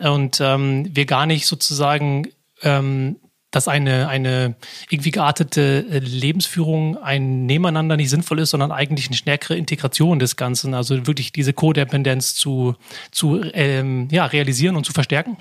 [0.00, 2.28] Und ähm, wir gar nicht sozusagen
[2.62, 3.16] ähm,
[3.52, 4.56] dass eine, eine
[4.90, 10.36] irgendwie geartete äh, Lebensführung ein Nebeneinander nicht sinnvoll ist, sondern eigentlich eine stärkere Integration des
[10.36, 12.74] Ganzen, also wirklich diese Codependenz zu,
[13.12, 15.36] zu ähm, ja, realisieren und zu verstärken?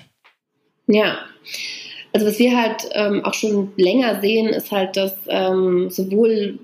[0.87, 1.17] Ja,
[2.13, 6.59] also was wir halt ähm, auch schon länger sehen, ist halt, dass ähm, sowohl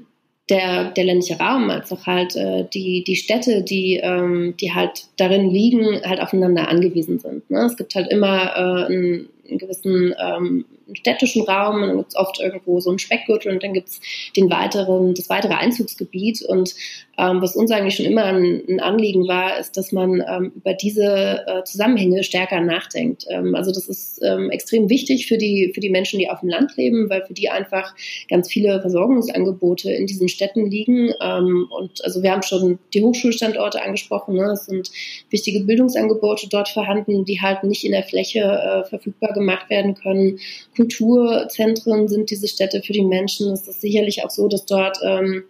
[0.50, 5.08] der, der ländliche Raum als auch halt äh, die, die Städte, die, ähm, die halt
[5.18, 7.50] darin liegen, halt aufeinander angewiesen sind.
[7.50, 7.66] Ne?
[7.66, 12.40] Es gibt halt immer äh, einen, einen gewissen ähm, städtischen Raum, dann gibt es oft
[12.40, 14.00] irgendwo so einen Speckgürtel und dann gibt es
[14.36, 16.42] den weiteren, das weitere Einzugsgebiet.
[16.44, 16.76] Und
[17.18, 20.74] ähm, was uns eigentlich schon immer ein, ein, Anliegen war, ist, dass man ähm, über
[20.74, 23.26] diese äh, Zusammenhänge stärker nachdenkt.
[23.30, 26.50] Ähm, also das ist ähm, extrem wichtig für die, für die Menschen, die auf dem
[26.50, 27.96] Land leben, weil für die einfach
[28.30, 31.12] ganz viele Versorgungsangebote in diesen Städten liegen.
[31.20, 34.36] Ähm, und also wir haben schon die Hochschulstandorte angesprochen.
[34.36, 34.52] Ne?
[34.52, 34.92] Es sind
[35.32, 40.38] wichtige Bildungsangebote dort vorhanden, die halt nicht in der Fläche äh, verfügbar gemacht werden können.
[40.76, 43.52] Kulturzentren sind diese Städte für die Menschen.
[43.52, 45.46] Es ist sicherlich auch so, dass dort ähm,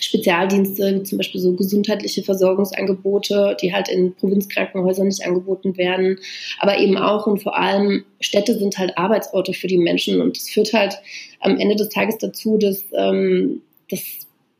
[0.00, 6.18] Spezialdienste, wie zum Beispiel so gesundheitliche Versorgungsangebote, die halt in Provinzkrankenhäusern nicht angeboten werden,
[6.58, 10.20] aber eben auch und vor allem Städte sind halt Arbeitsorte für die Menschen.
[10.20, 10.98] Und das führt halt
[11.40, 14.02] am Ende des Tages dazu, dass, ähm, dass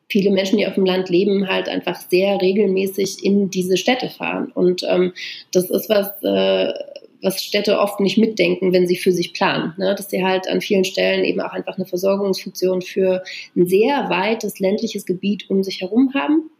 [0.08, 4.52] viele Menschen, die auf dem Land leben, halt einfach sehr regelmäßig in diese Städte fahren.
[4.54, 5.12] Und ähm,
[5.52, 6.72] das ist was, äh,
[7.22, 9.74] was Städte oft nicht mitdenken, wenn sie für sich planen.
[9.78, 9.94] Ne?
[9.94, 13.22] Dass sie halt an vielen Stellen eben auch einfach eine Versorgungsfunktion für
[13.54, 16.50] ein sehr weites ländliches Gebiet um sich herum haben.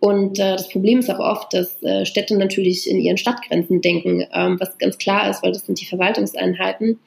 [0.00, 4.24] Und äh, das Problem ist auch oft, dass äh, Städte natürlich in ihren Stadtgrenzen denken,
[4.32, 6.98] ähm, was ganz klar ist, weil das sind die Verwaltungseinheiten.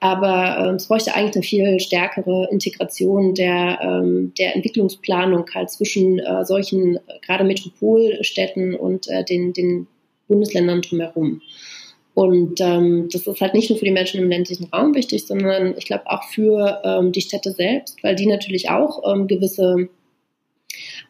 [0.00, 6.18] Aber äh, es bräuchte eigentlich eine viel stärkere Integration der, ähm, der Entwicklungsplanung halt zwischen
[6.18, 9.86] äh, solchen äh, gerade Metropolstädten und äh, den, den
[10.26, 11.42] Bundesländern drumherum.
[12.14, 15.74] Und ähm, das ist halt nicht nur für die Menschen im ländlichen Raum wichtig, sondern
[15.78, 19.88] ich glaube auch für ähm, die Städte selbst, weil die natürlich auch ähm, gewisse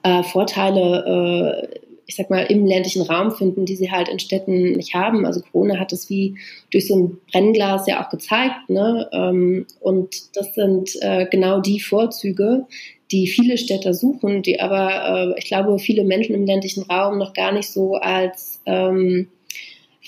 [0.03, 4.73] äh, Vorteile, äh, ich sag mal, im ländlichen Raum finden, die sie halt in Städten
[4.73, 5.25] nicht haben.
[5.25, 6.37] Also Corona hat es wie
[6.71, 8.69] durch so ein Brennglas ja auch gezeigt.
[8.69, 9.09] Ne?
[9.13, 12.67] Ähm, und das sind äh, genau die Vorzüge,
[13.11, 17.33] die viele Städter suchen, die aber, äh, ich glaube, viele Menschen im ländlichen Raum noch
[17.33, 19.29] gar nicht so als ähm,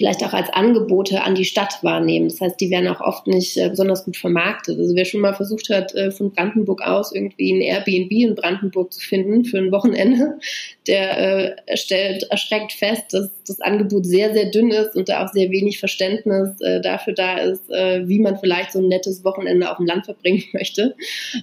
[0.03, 2.29] vielleicht auch als Angebote an die Stadt wahrnehmen.
[2.29, 4.77] Das heißt, die werden auch oft nicht äh, besonders gut vermarktet.
[4.77, 8.93] Also wer schon mal versucht hat, äh, von Brandenburg aus irgendwie ein Airbnb in Brandenburg
[8.93, 10.41] zu finden für ein Wochenende,
[10.89, 15.33] der äh, stellt erschreckt fest, dass das Angebot sehr, sehr dünn ist und da auch
[15.33, 16.51] sehr wenig Verständnis
[16.83, 20.95] dafür da ist, wie man vielleicht so ein nettes Wochenende auf dem Land verbringen möchte.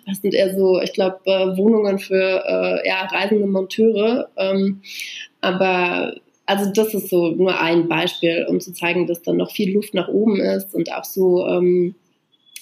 [0.07, 1.19] Das sind eher so, ich glaube,
[1.57, 4.29] Wohnungen für ja, reisende Monteure.
[4.37, 4.81] Ähm,
[5.41, 6.15] aber
[6.49, 9.93] also das ist so nur ein Beispiel, um zu zeigen, dass da noch viel Luft
[9.93, 11.93] nach oben ist und auch so ähm,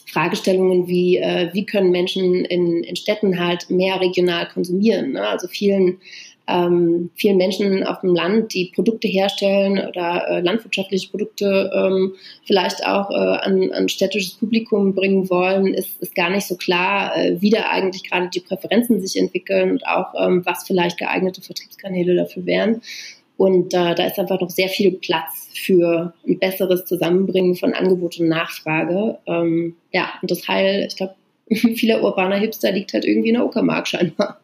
[0.06, 5.14] Fragestellungen wie, äh, wie können Menschen in, in Städten halt mehr regional konsumieren.
[5.14, 5.26] Ne?
[5.26, 6.00] Also vielen,
[6.50, 12.14] ähm, vielen Menschen auf dem Land, die Produkte herstellen oder äh, landwirtschaftliche Produkte ähm,
[12.46, 17.16] vielleicht auch äh, an, an städtisches Publikum bringen wollen, ist, ist gar nicht so klar,
[17.16, 21.42] äh, wie da eigentlich gerade die Präferenzen sich entwickeln und auch ähm, was vielleicht geeignete
[21.42, 22.82] Vertriebskanäle dafür wären.
[23.38, 28.20] Und äh, da ist einfach noch sehr viel Platz für ein besseres Zusammenbringen von Angebot
[28.20, 29.20] und Nachfrage.
[29.28, 31.16] Ähm, ja, und das Heil, ich glaube,
[31.76, 34.40] vieler urbaner Hipster liegt halt irgendwie in der Uckermark scheinbar.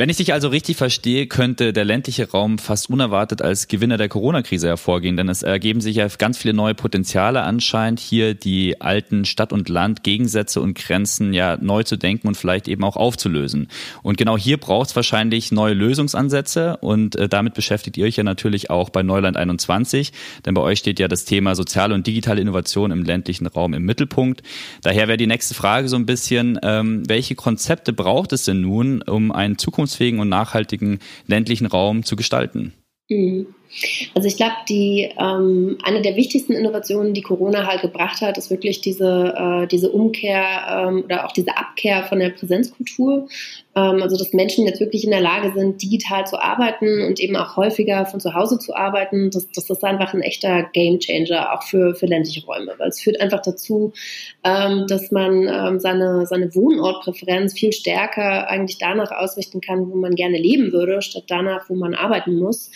[0.00, 4.08] Wenn ich dich also richtig verstehe, könnte der ländliche Raum fast unerwartet als Gewinner der
[4.08, 9.24] Corona-Krise hervorgehen, denn es ergeben sich ja ganz viele neue Potenziale anscheinend, hier die alten
[9.24, 13.66] Stadt- und Land-Gegensätze und Grenzen ja neu zu denken und vielleicht eben auch aufzulösen.
[14.04, 18.22] Und genau hier braucht es wahrscheinlich neue Lösungsansätze und äh, damit beschäftigt ihr euch ja
[18.22, 20.12] natürlich auch bei Neuland 21,
[20.46, 23.82] denn bei euch steht ja das Thema soziale und digitale Innovation im ländlichen Raum im
[23.82, 24.44] Mittelpunkt.
[24.80, 29.02] Daher wäre die nächste Frage so ein bisschen, ähm, welche Konzepte braucht es denn nun,
[29.02, 32.74] um einen Zukunft zukunftsfähigen und nachhaltigen ländlichen Raum zu gestalten?
[33.08, 33.46] Mhm.
[34.14, 38.50] Also ich glaube, die ähm, eine der wichtigsten Innovationen, die Corona halt gebracht hat, ist
[38.50, 43.28] wirklich diese, äh, diese Umkehr ähm, oder auch diese Abkehr von der Präsenzkultur.
[43.78, 47.36] Ähm, also dass Menschen jetzt wirklich in der Lage sind, digital zu arbeiten und eben
[47.36, 49.30] auch häufiger von zu Hause zu arbeiten.
[49.30, 53.20] Das, das ist einfach ein echter Gamechanger auch für, für ländliche Räume, weil es führt
[53.20, 53.92] einfach dazu,
[54.44, 60.14] ähm, dass man ähm, seine, seine Wohnortpräferenz viel stärker eigentlich danach ausrichten kann, wo man
[60.14, 62.70] gerne leben würde, statt danach, wo man arbeiten muss.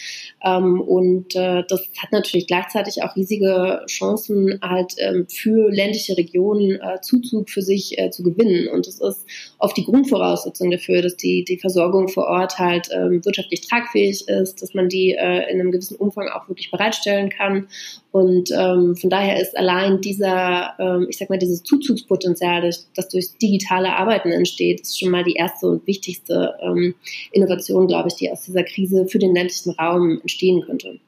[0.83, 7.01] Und äh, das hat natürlich gleichzeitig auch riesige Chancen, halt ähm, für ländliche Regionen äh,
[7.01, 8.68] Zuzug für sich äh, zu gewinnen.
[8.68, 9.27] Und das ist
[9.59, 14.62] oft die Grundvoraussetzung dafür, dass die, die Versorgung vor Ort halt ähm, wirtschaftlich tragfähig ist,
[14.62, 17.68] dass man die in einem gewissen Umfang auch wirklich bereitstellen kann.
[18.12, 23.38] Und ähm, von daher ist allein dieser, ähm, ich sag mal, dieses Zuzugspotenzial, das, durch
[23.40, 26.94] digitale Arbeiten entsteht, ist schon mal die erste und wichtigste ähm,
[27.33, 31.01] Innovation, glaube ich, die aus dieser Krise für den ländlichen Raum entstehen könnte.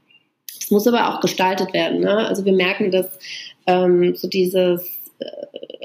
[0.58, 2.00] Es muss aber auch gestaltet werden.
[2.00, 2.26] Ne?
[2.26, 3.06] Also wir merken, dass
[3.66, 4.82] ähm, so dieses
[5.18, 5.26] äh,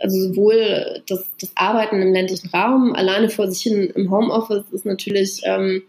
[0.01, 4.86] also sowohl das, das Arbeiten im ländlichen Raum alleine vor sich hin im Homeoffice ist
[4.86, 5.84] natürlich ähm,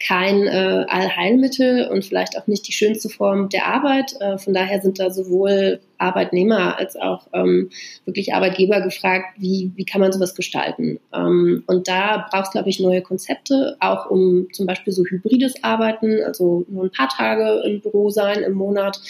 [0.00, 4.14] kein äh, Allheilmittel und vielleicht auch nicht die schönste Form der Arbeit.
[4.20, 7.68] Äh, von daher sind da sowohl Arbeitnehmer als auch ähm,
[8.06, 10.98] wirklich Arbeitgeber gefragt, wie, wie kann man sowas gestalten.
[11.12, 15.62] Ähm, und da braucht es, glaube ich, neue Konzepte, auch um zum Beispiel so hybrides
[15.62, 19.00] Arbeiten, also nur ein paar Tage im Büro sein im Monat,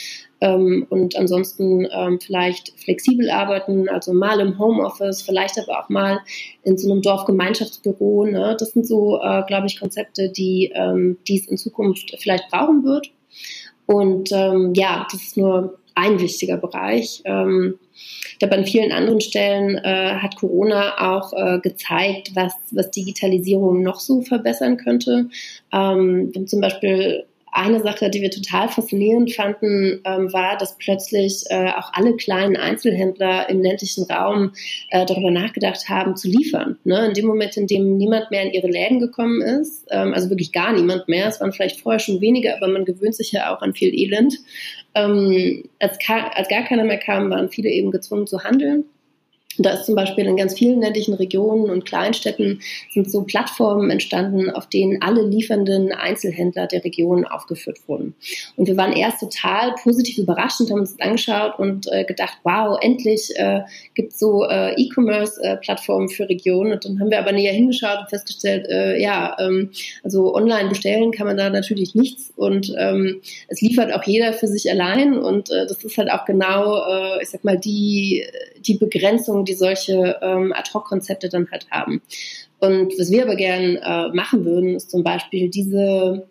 [0.41, 6.21] ähm, und ansonsten ähm, vielleicht flexibel arbeiten, also mal im Homeoffice, vielleicht aber auch mal
[6.63, 8.25] in so einem Dorfgemeinschaftsbüro.
[8.25, 8.57] Ne?
[8.59, 12.85] Das sind so, äh, glaube ich, Konzepte, die, ähm, die es in Zukunft vielleicht brauchen
[12.85, 13.11] wird.
[13.87, 17.23] Und ähm, ja, das ist nur ein wichtiger Bereich.
[17.25, 17.79] Ähm,
[18.41, 24.01] glaube, an vielen anderen Stellen äh, hat Corona auch äh, gezeigt, was, was Digitalisierung noch
[24.01, 25.29] so verbessern könnte.
[25.73, 31.71] Ähm, zum Beispiel eine Sache, die wir total faszinierend fanden, ähm, war, dass plötzlich äh,
[31.71, 34.53] auch alle kleinen Einzelhändler im ländlichen Raum
[34.91, 36.79] äh, darüber nachgedacht haben, zu liefern.
[36.85, 37.07] Ne?
[37.07, 40.53] In dem Moment, in dem niemand mehr in ihre Läden gekommen ist, ähm, also wirklich
[40.53, 43.63] gar niemand mehr, es waren vielleicht vorher schon wenige, aber man gewöhnt sich ja auch
[43.63, 44.39] an viel Elend.
[44.95, 48.85] Ähm, als, als gar keiner mehr kam, waren viele eben gezwungen zu handeln.
[49.59, 52.61] Da ist zum Beispiel in ganz vielen ländlichen Regionen und Kleinstädten
[52.91, 58.15] sind so Plattformen entstanden, auf denen alle liefernden Einzelhändler der Region aufgeführt wurden.
[58.57, 62.39] Und wir waren erst total positiv überrascht und haben uns das angeschaut und äh, gedacht,
[62.45, 63.63] wow, endlich äh,
[63.95, 66.73] gibt es so äh, E-Commerce-Plattformen für Regionen.
[66.73, 69.71] Und dann haben wir aber näher hingeschaut und festgestellt, äh, ja, ähm,
[70.05, 74.47] also online bestellen kann man da natürlich nichts und ähm, es liefert auch jeder für
[74.47, 78.25] sich allein und äh, das ist halt auch genau, äh, ich sag mal, die,
[78.61, 82.03] die Begrenzung, die solche ähm, Ad-Hoc-Konzepte dann halt haben.
[82.61, 86.27] Und was wir aber gern äh, machen würden, ist zum Beispiel diese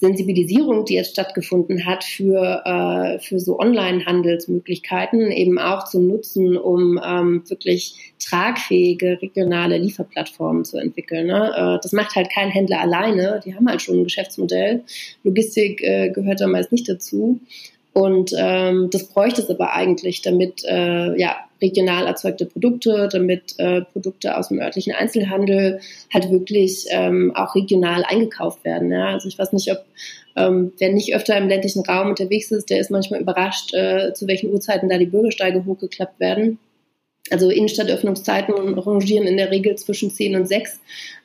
[0.00, 7.00] Sensibilisierung, die jetzt stattgefunden hat für, äh, für so Online-Handelsmöglichkeiten, eben auch zu nutzen, um
[7.04, 11.28] ähm, wirklich tragfähige regionale Lieferplattformen zu entwickeln.
[11.28, 11.52] Ne?
[11.56, 14.82] Äh, das macht halt kein Händler alleine, die haben halt schon ein Geschäftsmodell.
[15.22, 17.40] Logistik äh, gehört da meist nicht dazu.
[17.92, 23.82] Und ähm, das bräuchte es aber eigentlich, damit äh, ja, regional erzeugte Produkte, damit äh,
[23.82, 25.80] Produkte aus dem örtlichen Einzelhandel
[26.12, 28.92] halt wirklich ähm, auch regional eingekauft werden.
[28.92, 29.08] Ja?
[29.08, 29.84] Also ich weiß nicht, ob
[30.36, 34.28] ähm, wer nicht öfter im ländlichen Raum unterwegs ist, der ist manchmal überrascht, äh, zu
[34.28, 36.58] welchen Uhrzeiten da die Bürgersteige hochgeklappt werden.
[37.30, 40.80] Also Innenstadtöffnungszeiten rangieren in der Regel zwischen 10 und 6.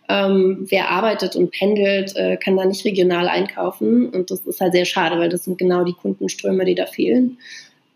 [0.10, 4.10] Ähm, wer arbeitet und pendelt, äh, kann da nicht regional einkaufen.
[4.10, 7.38] Und das ist halt sehr schade, weil das sind genau die Kundenströme, die da fehlen.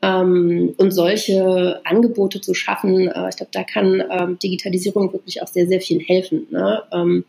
[0.01, 5.47] Ähm, und solche Angebote zu schaffen, äh, ich glaube, da kann ähm, Digitalisierung wirklich auch
[5.47, 6.47] sehr, sehr viel helfen.
[6.51, 6.83] Ne?
[6.91, 7.25] Ähm,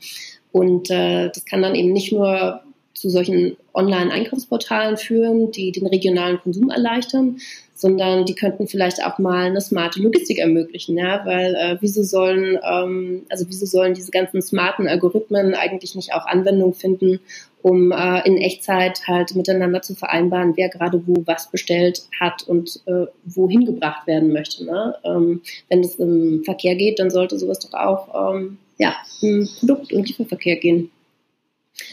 [0.53, 2.63] und äh, das kann dann eben nicht nur
[2.95, 7.39] zu solchen Online-Einkaufsportalen führen, die den regionalen Konsum erleichtern,
[7.79, 12.59] sondern die könnten vielleicht auch mal eine smarte Logistik ermöglichen, ja, weil äh, wieso sollen
[12.69, 17.21] ähm, also wieso sollen diese ganzen smarten Algorithmen eigentlich nicht auch Anwendung finden,
[17.63, 22.81] um äh, in Echtzeit halt miteinander zu vereinbaren, wer gerade wo was bestellt hat und
[22.87, 24.65] äh, wohin gebracht werden möchte.
[24.65, 24.97] Ne?
[25.05, 29.93] Ähm, wenn es im Verkehr geht, dann sollte sowas doch auch ähm, ja, im Produkt-
[29.93, 30.91] und Lieferverkehr gehen.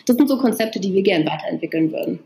[0.08, 2.20] Das sind so Konzepte, die wir gern weiterentwickeln würden.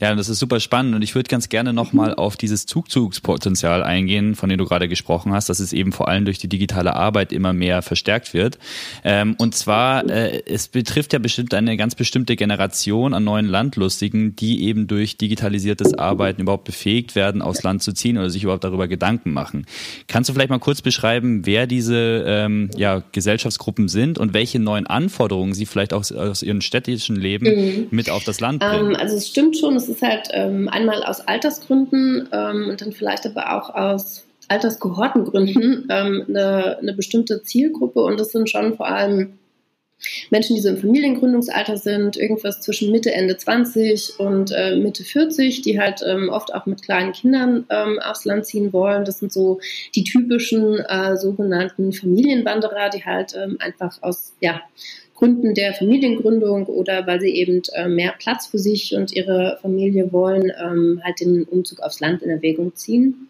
[0.00, 4.36] Ja, das ist super spannend und ich würde ganz gerne nochmal auf dieses Zugzugspotenzial eingehen,
[4.36, 7.32] von dem du gerade gesprochen hast, dass es eben vor allem durch die digitale Arbeit
[7.32, 8.58] immer mehr verstärkt wird.
[9.02, 14.36] Ähm, und zwar, äh, es betrifft ja bestimmt eine ganz bestimmte Generation an neuen Landlustigen,
[14.36, 18.62] die eben durch digitalisiertes Arbeiten überhaupt befähigt werden, aufs Land zu ziehen oder sich überhaupt
[18.62, 19.66] darüber Gedanken machen.
[20.06, 24.86] Kannst du vielleicht mal kurz beschreiben, wer diese ähm, ja, Gesellschaftsgruppen sind und welche neuen
[24.86, 27.86] Anforderungen sie vielleicht auch aus ihrem städtischen Leben mhm.
[27.90, 28.90] mit auf das Land bringen?
[28.90, 32.92] Ähm, also es stimmt schon, es ist halt ähm, einmal aus Altersgründen ähm, und dann
[32.92, 38.88] vielleicht aber auch aus Alterskohortengründen ähm, eine, eine bestimmte Zielgruppe und das sind schon vor
[38.88, 39.38] allem
[40.30, 45.62] Menschen, die so im Familiengründungsalter sind, irgendwas zwischen Mitte, Ende 20 und äh, Mitte 40,
[45.62, 49.04] die halt ähm, oft auch mit kleinen Kindern ähm, aufs Land ziehen wollen.
[49.04, 49.60] Das sind so
[49.94, 54.60] die typischen äh, sogenannten Familienwanderer, die halt ähm, einfach aus ja,
[55.18, 60.12] Gründen der Familiengründung oder weil sie eben äh, mehr Platz für sich und ihre Familie
[60.12, 63.28] wollen, ähm, halt den Umzug aufs Land in Erwägung ziehen.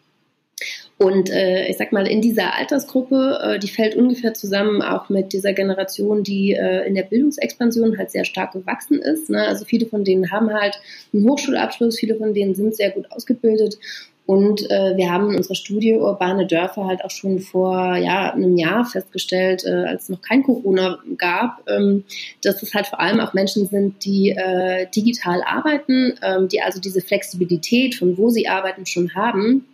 [0.99, 5.33] Und äh, ich sag mal, in dieser Altersgruppe, äh, die fällt ungefähr zusammen auch mit
[5.33, 9.31] dieser Generation, die äh, in der Bildungsexpansion halt sehr stark gewachsen ist.
[9.31, 9.47] Ne?
[9.47, 10.81] Also viele von denen haben halt
[11.15, 13.79] einen Hochschulabschluss, viele von denen sind sehr gut ausgebildet.
[14.29, 18.59] Und äh, wir haben in unserer Studie Urbane Dörfer halt auch schon vor ja, einem
[18.59, 22.05] Jahr festgestellt, äh, als es noch kein Corona gab, ähm,
[22.43, 26.79] dass es halt vor allem auch Menschen sind, die äh, digital arbeiten, ähm, die also
[26.79, 29.65] diese Flexibilität von wo sie arbeiten schon haben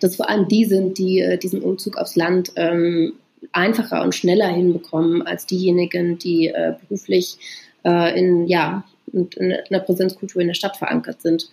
[0.00, 3.12] dass vor allem die sind, die äh, diesen Umzug aufs Land ähm,
[3.52, 7.38] einfacher und schneller hinbekommen als diejenigen, die äh, beruflich
[7.84, 11.48] äh, in, ja, in, in einer Präsenzkultur in der Stadt verankert sind.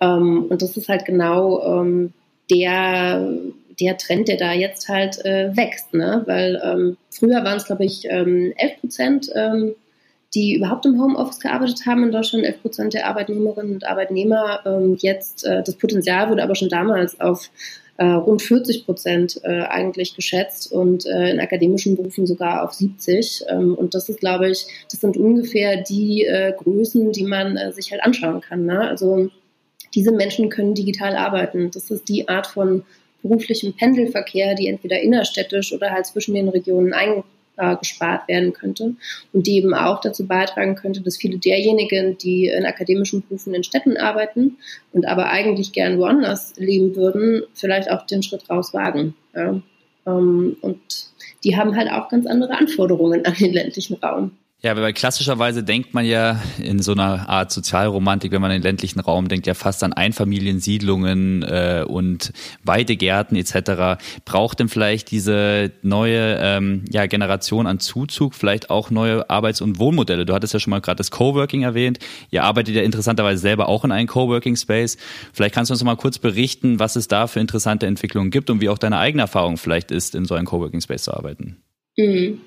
[0.00, 2.12] Ähm, und das ist halt genau ähm,
[2.50, 3.32] der,
[3.80, 5.94] der Trend, der da jetzt halt äh, wächst.
[5.94, 6.22] Ne?
[6.26, 9.74] Weil ähm, früher waren es, glaube ich, ähm, 11 Prozent ähm,
[10.34, 14.60] die überhaupt im Homeoffice gearbeitet haben in Deutschland, 11 Prozent der Arbeitnehmerinnen und Arbeitnehmer.
[14.66, 17.50] Ähm, jetzt äh, das Potenzial wurde aber schon damals auf
[17.96, 23.44] äh, rund 40 Prozent äh, eigentlich geschätzt und äh, in akademischen Berufen sogar auf 70.
[23.48, 27.72] Ähm, und das ist, glaube ich, das sind ungefähr die äh, Größen, die man äh,
[27.72, 28.66] sich halt anschauen kann.
[28.66, 28.80] Ne?
[28.80, 29.30] Also
[29.94, 31.70] diese Menschen können digital arbeiten.
[31.72, 32.84] Das ist die Art von
[33.22, 37.24] beruflichem Pendelverkehr, die entweder innerstädtisch oder halt zwischen den Regionen ein,
[37.58, 37.76] äh,
[38.28, 38.94] werden könnte
[39.32, 43.64] und die eben auch dazu beitragen könnte, dass viele derjenigen, die in akademischen Berufen in
[43.64, 44.58] Städten arbeiten
[44.92, 49.14] und aber eigentlich gern woanders leben würden, vielleicht auch den Schritt raus wagen.
[49.34, 49.60] Ja.
[50.06, 50.80] Ähm, und
[51.44, 54.32] die haben halt auch ganz andere Anforderungen an den ländlichen Raum.
[54.60, 58.98] Ja, weil klassischerweise denkt man ja in so einer Art Sozialromantik, wenn man den ländlichen
[58.98, 62.32] Raum denkt, ja fast an Einfamiliensiedlungen äh, und
[62.64, 64.02] Weidegärten etc.
[64.24, 69.78] Braucht denn vielleicht diese neue ähm, ja, Generation an Zuzug vielleicht auch neue Arbeits- und
[69.78, 70.26] Wohnmodelle?
[70.26, 72.00] Du hattest ja schon mal gerade das Coworking erwähnt.
[72.32, 74.96] Ihr arbeitet ja interessanterweise selber auch in einem Coworking Space.
[75.32, 78.50] Vielleicht kannst du uns noch mal kurz berichten, was es da für interessante Entwicklungen gibt
[78.50, 81.58] und wie auch deine eigene Erfahrung vielleicht ist, in so einem Coworking Space zu arbeiten.
[81.98, 82.40] Mhm.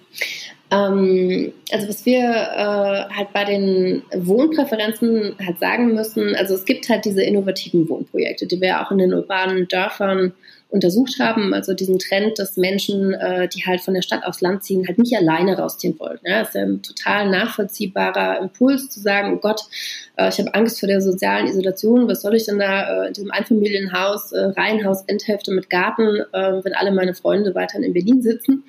[0.71, 6.87] Ähm, also was wir äh, halt bei den Wohnpräferenzen halt sagen müssen, also es gibt
[6.89, 10.33] halt diese innovativen Wohnprojekte, die wir auch in den urbanen Dörfern
[10.71, 14.63] untersucht haben, also diesen Trend, dass Menschen, äh, die halt von der Stadt aufs Land
[14.63, 16.25] ziehen, halt nicht alleine rausziehen wollten.
[16.25, 19.61] Ja, das ist ja ein total nachvollziehbarer Impuls zu sagen, oh Gott,
[20.15, 23.13] äh, ich habe Angst vor der sozialen Isolation, was soll ich denn da äh, in
[23.13, 28.21] diesem Einfamilienhaus, äh, Reihenhaus, Endhälfte mit Garten, äh, wenn alle meine Freunde weiterhin in Berlin
[28.21, 28.63] sitzen.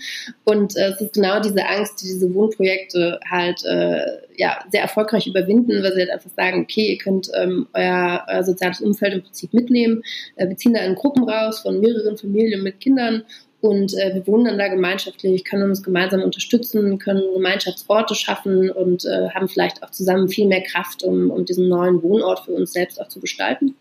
[0.45, 4.05] Und äh, es ist genau diese Angst, die diese Wohnprojekte halt äh,
[4.37, 8.45] ja, sehr erfolgreich überwinden, weil sie halt einfach sagen, okay, ihr könnt ähm, euer, euer
[8.45, 10.03] soziales Umfeld im Prinzip mitnehmen.
[10.37, 13.25] Äh, wir ziehen da in Gruppen raus von mehreren Familien mit Kindern
[13.63, 19.05] und äh, wir wohnen dann da gemeinschaftlich, können uns gemeinsam unterstützen, können Gemeinschaftsorte schaffen und
[19.05, 22.73] äh, haben vielleicht auch zusammen viel mehr Kraft, um, um diesen neuen Wohnort für uns
[22.73, 23.77] selbst auch zu gestalten.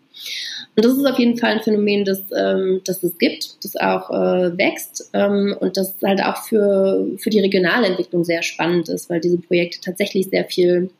[0.74, 4.10] Und das ist auf jeden Fall ein Phänomen, das, ähm, das es gibt, das auch
[4.10, 9.10] äh, wächst ähm, und das halt auch für, für die regionale Entwicklung sehr spannend ist,
[9.10, 10.90] weil diese Projekte tatsächlich sehr viel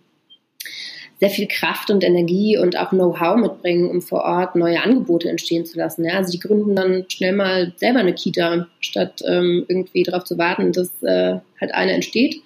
[1.22, 5.64] sehr viel Kraft und Energie und auch Know-how mitbringen, um vor Ort neue Angebote entstehen
[5.64, 6.05] zu lassen.
[6.05, 6.14] Ja?
[6.14, 10.72] Also die gründen dann schnell mal selber eine Kita, statt ähm, irgendwie darauf zu warten,
[10.72, 12.42] dass äh, halt eine entsteht.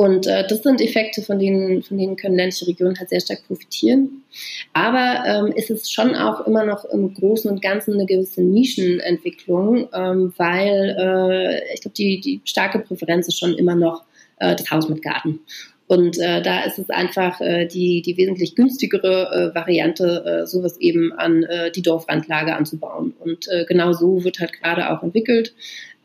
[0.00, 3.46] Und äh, das sind Effekte, von denen, von denen können ländliche Regionen halt sehr stark
[3.46, 4.22] profitieren.
[4.72, 9.90] Aber ähm, ist es schon auch immer noch im Großen und Ganzen eine gewisse Nischenentwicklung,
[9.92, 14.04] ähm, weil äh, ich glaube, die, die starke Präferenz ist schon immer noch
[14.38, 15.40] äh, das Haus mit Garten.
[15.86, 20.78] Und äh, da ist es einfach äh, die, die wesentlich günstigere äh, Variante, äh, sowas
[20.78, 23.12] eben an äh, die Dorfrandlage anzubauen.
[23.18, 25.52] Und äh, genau so wird halt gerade auch entwickelt.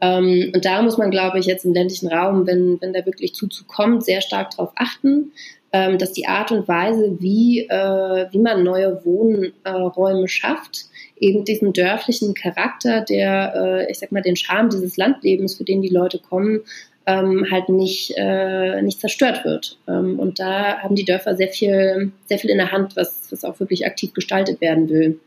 [0.01, 3.33] Ähm, und da muss man, glaube ich, jetzt im ländlichen Raum, wenn, wenn da wirklich
[3.33, 5.31] Zuzug kommt, sehr stark darauf achten,
[5.71, 10.85] ähm, dass die Art und Weise, wie, äh, wie man neue Wohnräume schafft,
[11.17, 15.81] eben diesen dörflichen Charakter, der, äh, ich sag mal, den Charme dieses Landlebens, für den
[15.81, 16.61] die Leute kommen,
[17.07, 19.77] ähm, halt nicht, äh, nicht zerstört wird.
[19.87, 23.43] Ähm, und da haben die Dörfer sehr viel, sehr viel in der Hand, was, was
[23.43, 25.19] auch wirklich aktiv gestaltet werden will.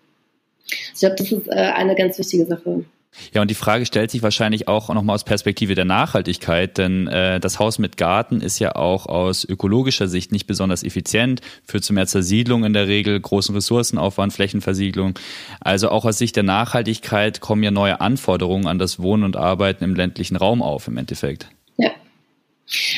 [0.95, 2.85] Ich glaube, das ist äh, eine ganz wichtige Sache.
[3.35, 7.41] Ja, und die Frage stellt sich wahrscheinlich auch nochmal aus Perspektive der Nachhaltigkeit, denn äh,
[7.41, 11.93] das Haus mit Garten ist ja auch aus ökologischer Sicht nicht besonders effizient, führt zu
[11.93, 15.19] mehr Zersiedlung in der Regel, großen Ressourcenaufwand, Flächenversiegelung.
[15.61, 19.85] Also auch aus Sicht der Nachhaltigkeit kommen ja neue Anforderungen an das Wohnen und Arbeiten
[19.85, 21.49] im ländlichen Raum auf im Endeffekt.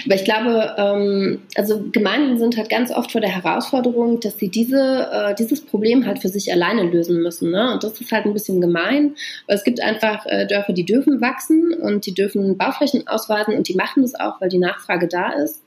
[0.04, 4.48] Aber ich glaube, ähm, also Gemeinden sind halt ganz oft vor der Herausforderung, dass sie
[4.48, 7.50] diese, äh, dieses Problem halt für sich alleine lösen müssen.
[7.50, 7.72] Ne?
[7.72, 9.14] Und das ist halt ein bisschen gemein,
[9.46, 13.68] weil es gibt einfach äh, Dörfer, die dürfen wachsen und die dürfen Bauflächen ausweisen und
[13.68, 15.62] die machen das auch, weil die Nachfrage da ist.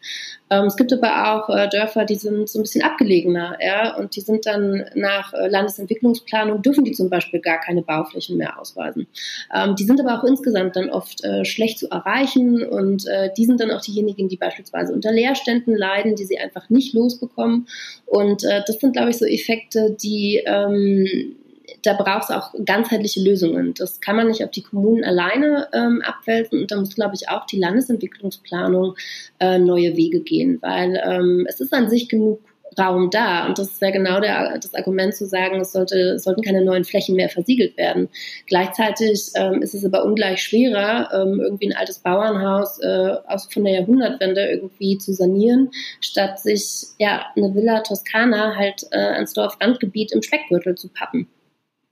[0.54, 4.16] Ähm, es gibt aber auch äh, Dörfer, die sind so ein bisschen abgelegener, ja, und
[4.16, 9.08] die sind dann nach äh, Landesentwicklungsplanung, dürfen die zum Beispiel gar keine Bauflächen mehr ausweisen.
[9.54, 13.46] Ähm, die sind aber auch insgesamt dann oft äh, schlecht zu erreichen und äh, die
[13.46, 17.68] sind dann auch diejenigen, die beispielsweise unter Leerständen leiden, die sie einfach nicht losbekommen.
[18.06, 21.36] Und äh, das sind, glaube ich, so Effekte, die ähm,
[21.84, 23.74] da braucht es auch ganzheitliche Lösungen.
[23.78, 27.30] Das kann man nicht auf die Kommunen alleine ähm, abwälzen und da muss, glaube ich,
[27.30, 28.96] auch die Landesentwicklungsplanung
[29.40, 32.40] äh, neue Wege gehen, weil ähm, es ist an sich genug
[32.80, 33.46] Raum da.
[33.46, 36.84] Und das ist ja genau der, das Argument zu sagen, es, sollte, sollten keine neuen
[36.84, 38.10] Flächen mehr versiegelt werden.
[38.48, 43.64] Gleichzeitig ähm, ist es aber ungleich schwerer, ähm, irgendwie ein altes Bauernhaus äh, aus, von
[43.64, 45.72] der Jahrhundertwende irgendwie zu sanieren,
[46.02, 51.28] statt sich ja eine Villa Toskana halt äh, ans Dorfrandgebiet im Speckgürtel zu pappen.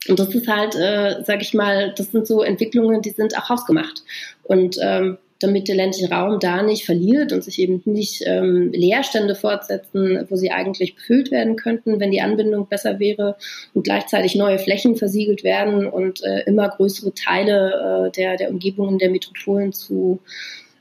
[0.07, 3.49] Und das ist halt, äh, sag ich mal, das sind so Entwicklungen, die sind auch
[3.49, 4.03] hausgemacht.
[4.43, 9.35] Und ähm, damit der ländliche Raum da nicht verliert und sich eben nicht ähm, Leerstände
[9.35, 13.35] fortsetzen, wo sie eigentlich befüllt werden könnten, wenn die Anbindung besser wäre
[13.73, 18.99] und gleichzeitig neue Flächen versiegelt werden und äh, immer größere Teile äh, der, der Umgebungen
[18.99, 20.19] der Metropolen zu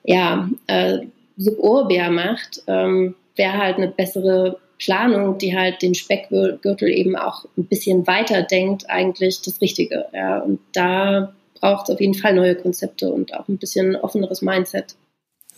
[0.04, 0.98] ja, äh,
[1.36, 7.66] suburbär macht, ähm, wäre halt eine bessere Planung, die halt den Speckgürtel eben auch ein
[7.66, 10.06] bisschen weiter denkt, eigentlich das Richtige.
[10.12, 10.40] Ja.
[10.40, 14.96] Und da braucht es auf jeden Fall neue Konzepte und auch ein bisschen offeneres Mindset.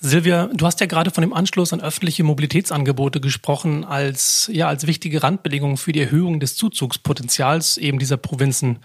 [0.01, 4.89] Silvia, du hast ja gerade von dem Anschluss an öffentliche Mobilitätsangebote gesprochen als, ja, als
[4.89, 8.81] wichtige Randbedingung für die Erhöhung des Zuzugspotenzials eben dieser Provinzen.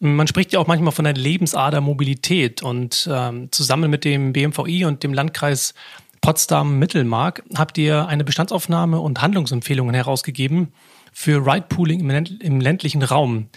[0.00, 4.86] Man spricht ja auch manchmal von der Lebensader Mobilität und ähm, zusammen mit dem BMVI
[4.86, 5.74] und dem Landkreis
[6.20, 10.72] Potsdam-Mittelmark habt ihr eine Bestandsaufnahme und Handlungsempfehlungen herausgegeben
[11.12, 12.08] für Ride-Pooling
[12.40, 13.48] im, ländlichen Raum.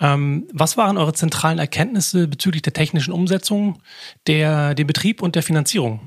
[0.00, 3.82] Ähm, was waren eure zentralen Erkenntnisse bezüglich der technischen Umsetzung,
[4.26, 6.00] der, dem Betrieb und der Finanzierung?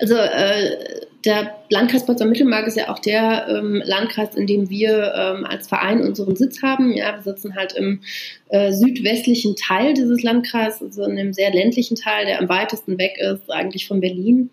[0.00, 0.76] Also äh,
[1.24, 6.00] der Landkreis Potsdam-Mittelmark ist ja auch der ähm, Landkreis, in dem wir ähm, als Verein
[6.00, 6.92] unseren Sitz haben.
[6.92, 8.00] Ja, wir sitzen halt im
[8.48, 13.18] äh, südwestlichen Teil dieses Landkreises, also in dem sehr ländlichen Teil, der am weitesten weg
[13.18, 14.50] ist, eigentlich von Berlin.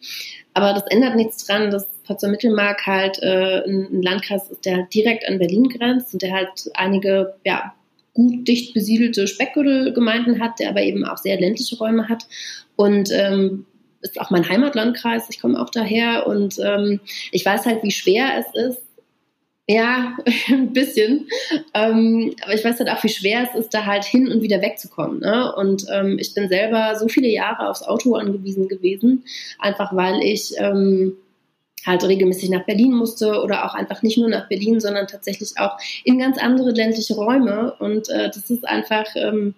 [0.57, 5.27] Aber das ändert nichts dran, dass Potsdam Mittelmark halt äh, ein, Landkreis ist, der direkt
[5.27, 7.75] an Berlin grenzt und der halt einige ja,
[8.15, 12.25] gut dicht besiedelte Speckgürtelgemeinden hat, der aber eben auch sehr ländliche Räume hat.
[12.75, 13.67] Und ähm,
[14.01, 17.01] ist auch mein Heimatlandkreis, ich komme auch daher und ähm,
[17.31, 18.81] ich weiß halt, wie schwer es ist,
[19.67, 21.27] ja, ein bisschen.
[21.73, 24.61] Ähm, aber ich weiß halt auch, wie schwer es ist, da halt hin und wieder
[24.61, 25.19] wegzukommen.
[25.19, 25.53] Ne?
[25.55, 29.25] Und ähm, ich bin selber so viele Jahre aufs Auto angewiesen gewesen,
[29.59, 31.17] einfach weil ich ähm,
[31.85, 35.77] halt regelmäßig nach Berlin musste oder auch einfach nicht nur nach Berlin, sondern tatsächlich auch
[36.05, 37.73] in ganz andere ländliche Räume.
[37.79, 39.53] Und äh, das ist einfach ähm,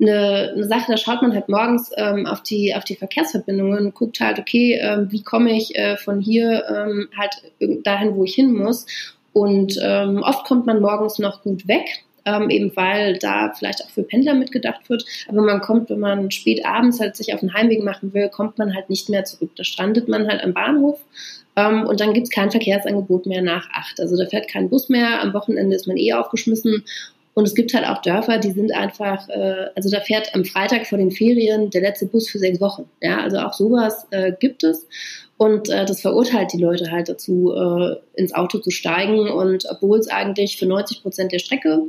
[0.00, 4.20] eine, eine Sache, da schaut man halt morgens ähm, auf, die, auf die Verkehrsverbindungen, guckt
[4.20, 7.42] halt, okay, ähm, wie komme ich äh, von hier ähm, halt
[7.84, 8.86] dahin, wo ich hin muss
[9.38, 11.86] und ähm, oft kommt man morgens noch gut weg,
[12.24, 15.04] ähm, eben weil da vielleicht auch für Pendler mitgedacht wird.
[15.28, 18.58] Aber man kommt, wenn man spät abends halt sich auf den Heimweg machen will, kommt
[18.58, 19.50] man halt nicht mehr zurück.
[19.56, 20.98] Da strandet man halt am Bahnhof
[21.54, 24.00] ähm, und dann gibt es kein Verkehrsangebot mehr nach acht.
[24.00, 25.22] Also da fährt kein Bus mehr.
[25.22, 26.84] Am Wochenende ist man eh aufgeschmissen.
[27.34, 30.88] Und es gibt halt auch Dörfer, die sind einfach, äh, also da fährt am Freitag
[30.88, 32.90] vor den Ferien der letzte Bus für sechs Wochen.
[33.00, 34.88] Ja, also auch sowas äh, gibt es.
[35.38, 39.30] Und äh, das verurteilt die Leute halt dazu, äh, ins Auto zu steigen.
[39.30, 41.84] Und obwohl es eigentlich für 90 Prozent der Strecke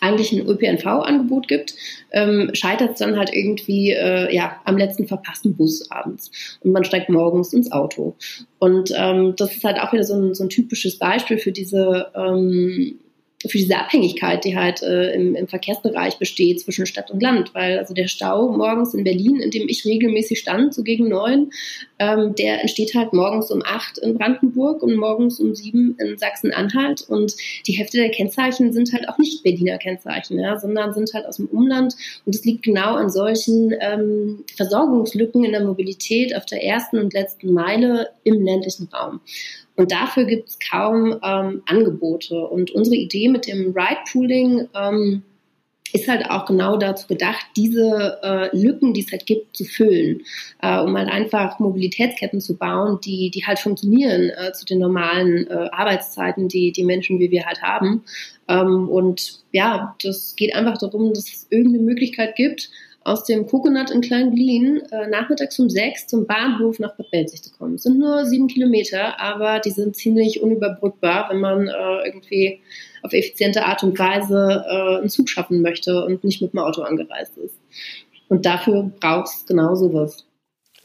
[0.00, 1.74] eigentlich ein ÖPNV-Angebot gibt,
[2.12, 6.58] ähm, scheitert es dann halt irgendwie äh, ja, am letzten verpassten Bus abends.
[6.62, 8.14] Und man steigt morgens ins Auto.
[8.58, 12.12] Und ähm, das ist halt auch wieder so ein, so ein typisches Beispiel für diese
[12.14, 12.98] ähm,
[13.46, 17.54] für diese Abhängigkeit, die halt äh, im, im Verkehrsbereich besteht zwischen Stadt und Land.
[17.54, 21.52] Weil also der Stau morgens in Berlin, in dem ich regelmäßig stand, so gegen neun,
[22.00, 27.02] ähm, der entsteht halt morgens um acht in Brandenburg und morgens um sieben in Sachsen-Anhalt.
[27.08, 27.36] Und
[27.66, 31.36] die Hälfte der Kennzeichen sind halt auch nicht Berliner Kennzeichen, ja, sondern sind halt aus
[31.36, 31.94] dem Umland.
[32.26, 37.12] Und es liegt genau an solchen ähm, Versorgungslücken in der Mobilität auf der ersten und
[37.12, 39.20] letzten Meile im ländlichen Raum.
[39.78, 42.34] Und dafür gibt es kaum ähm, Angebote.
[42.48, 45.22] Und unsere Idee mit dem Ride-Pooling ähm,
[45.92, 50.22] ist halt auch genau dazu gedacht, diese äh, Lücken, die es halt gibt, zu füllen,
[50.62, 55.46] äh, um halt einfach Mobilitätsketten zu bauen, die, die halt funktionieren äh, zu den normalen
[55.46, 58.02] äh, Arbeitszeiten, die die Menschen wie wir halt haben.
[58.48, 62.68] Ähm, und ja, das geht einfach darum, dass es irgendeine Möglichkeit gibt,
[63.08, 67.50] aus dem Coconut in Kleinglien äh, nachmittags um sechs zum Bahnhof nach Bad Belzig zu
[67.52, 67.74] kommen.
[67.74, 72.60] Es sind nur sieben Kilometer, aber die sind ziemlich unüberbrückbar, wenn man äh, irgendwie
[73.02, 76.82] auf effiziente Art und Weise äh, einen Zug schaffen möchte und nicht mit dem Auto
[76.82, 77.56] angereist ist.
[78.28, 80.27] Und dafür braucht es genau sowas.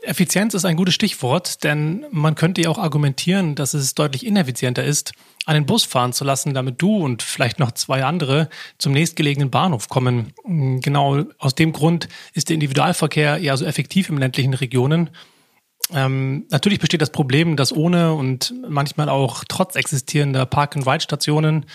[0.04, 4.84] Effizienz ist ein gutes Stichwort, denn man könnte ja auch argumentieren, dass es deutlich ineffizienter
[4.84, 5.14] ist,
[5.45, 9.88] einen Bus fahren zu lassen, damit du und vielleicht noch zwei andere zum nächstgelegenen Bahnhof
[9.88, 10.34] kommen.
[10.45, 15.10] Genau aus dem Grund ist der Individualverkehr ja so effektiv in ländlichen Regionen.
[15.91, 21.66] Ähm, natürlich besteht das Problem, dass ohne und manchmal auch trotz existierender Park-and-Ride-Stationen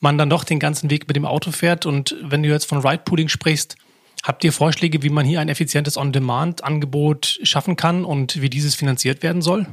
[0.00, 1.86] man dann doch den ganzen Weg mit dem Auto fährt.
[1.86, 3.76] Und wenn du jetzt von Ride-Pooling sprichst,
[4.24, 9.22] Habt ihr Vorschläge, wie man hier ein effizientes On-Demand-Angebot schaffen kann und wie dieses finanziert
[9.22, 9.66] werden soll?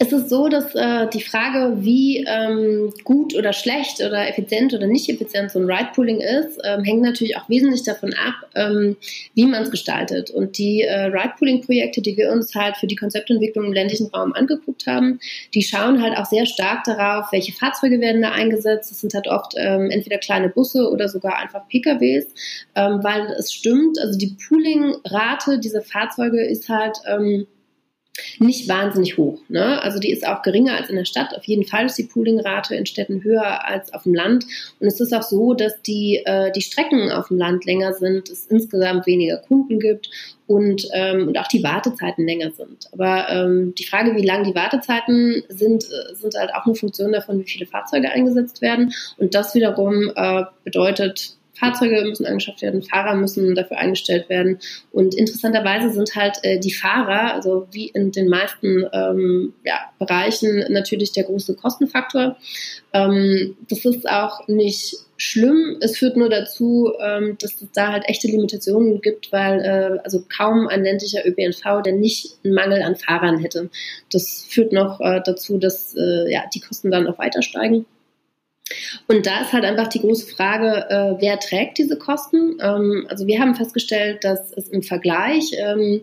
[0.00, 4.86] Es ist so, dass äh, die Frage, wie ähm, gut oder schlecht oder effizient oder
[4.86, 8.96] nicht effizient so ein Ride-Pooling ist, ähm, hängt natürlich auch wesentlich davon ab, ähm,
[9.34, 10.30] wie man es gestaltet.
[10.30, 14.86] Und die äh, Ride-Pooling-Projekte, die wir uns halt für die Konzeptentwicklung im ländlichen Raum angeguckt
[14.86, 15.18] haben,
[15.52, 18.92] die schauen halt auch sehr stark darauf, welche Fahrzeuge werden da eingesetzt.
[18.92, 22.26] Das sind halt oft ähm, entweder kleine Busse oder sogar einfach PKWs,
[22.76, 27.48] ähm, weil es stimmt, also die Pooling-Rate dieser Fahrzeuge ist halt ähm,
[28.38, 29.40] nicht wahnsinnig hoch.
[29.48, 29.82] Ne?
[29.82, 31.36] Also die ist auch geringer als in der Stadt.
[31.36, 34.44] Auf jeden Fall ist die Poolingrate in Städten höher als auf dem Land.
[34.80, 38.28] Und es ist auch so, dass die, äh, die Strecken auf dem Land länger sind,
[38.28, 40.10] es insgesamt weniger Kunden gibt
[40.46, 42.88] und, ähm, und auch die Wartezeiten länger sind.
[42.92, 47.12] Aber ähm, die Frage, wie lang die Wartezeiten sind, äh, sind halt auch eine Funktion
[47.12, 48.92] davon, wie viele Fahrzeuge eingesetzt werden.
[49.18, 54.58] Und das wiederum äh, bedeutet Fahrzeuge müssen angeschafft werden, Fahrer müssen dafür eingestellt werden.
[54.92, 60.64] Und interessanterweise sind halt äh, die Fahrer, also wie in den meisten ähm, ja, Bereichen,
[60.70, 62.36] natürlich der große Kostenfaktor.
[62.92, 65.76] Ähm, das ist auch nicht schlimm.
[65.80, 70.24] Es führt nur dazu, ähm, dass es da halt echte Limitationen gibt, weil äh, also
[70.34, 73.68] kaum ein ländlicher ÖPNV, der nicht einen Mangel an Fahrern hätte.
[74.12, 77.84] Das führt noch äh, dazu, dass äh, ja, die Kosten dann auch weiter steigen.
[79.06, 82.58] Und da ist halt einfach die große Frage, äh, wer trägt diese Kosten?
[82.60, 86.02] Ähm, also wir haben festgestellt, dass es im Vergleich ähm,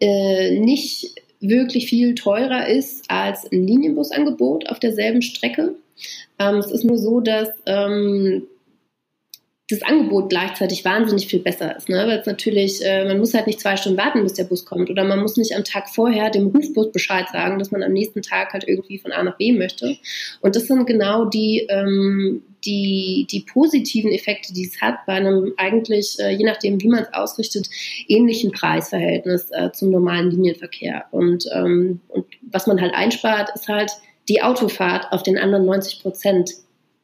[0.00, 5.74] äh, nicht wirklich viel teurer ist als ein Linienbusangebot auf derselben Strecke.
[6.38, 8.46] Ähm, es ist nur so, dass ähm,
[9.70, 11.88] das Angebot gleichzeitig wahnsinnig viel besser ist.
[11.88, 11.96] Ne?
[12.06, 14.90] Weil es natürlich, äh, man muss halt nicht zwei Stunden warten, bis der Bus kommt.
[14.90, 18.20] Oder man muss nicht am Tag vorher dem Rufbus Bescheid sagen, dass man am nächsten
[18.20, 19.96] Tag halt irgendwie von A nach B möchte.
[20.42, 25.54] Und das sind genau die, ähm, die, die positiven Effekte, die es hat bei einem
[25.56, 27.68] eigentlich, äh, je nachdem, wie man es ausrichtet,
[28.06, 31.06] ähnlichen Preisverhältnis äh, zum normalen Linienverkehr.
[31.10, 33.92] Und, ähm, und was man halt einspart, ist halt
[34.28, 36.50] die Autofahrt auf den anderen 90 Prozent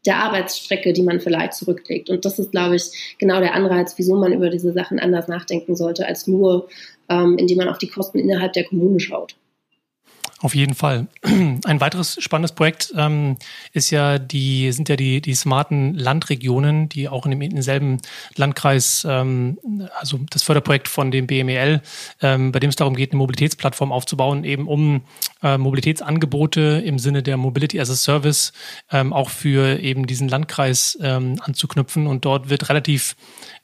[0.06, 2.10] der Arbeitsstrecke, die man vielleicht zurücklegt.
[2.10, 5.76] Und das ist, glaube ich, genau der Anreiz, wieso man über diese Sachen anders nachdenken
[5.76, 6.68] sollte, als nur,
[7.08, 9.36] ähm, indem man auf die Kosten innerhalb der Kommune schaut.
[10.42, 11.06] Auf jeden Fall.
[11.22, 13.36] Ein weiteres spannendes Projekt ähm,
[13.74, 17.98] ist ja die, sind ja die, die smarten Landregionen, die auch in, dem, in demselben
[18.36, 19.58] Landkreis, ähm,
[19.98, 21.82] also das Förderprojekt von dem BMEL,
[22.22, 25.02] ähm, bei dem es darum geht, eine Mobilitätsplattform aufzubauen, eben um
[25.42, 28.54] äh, Mobilitätsangebote im Sinne der Mobility as a Service
[28.90, 32.06] ähm, auch für eben diesen Landkreis ähm, anzuknüpfen.
[32.06, 33.14] Und dort wird relativ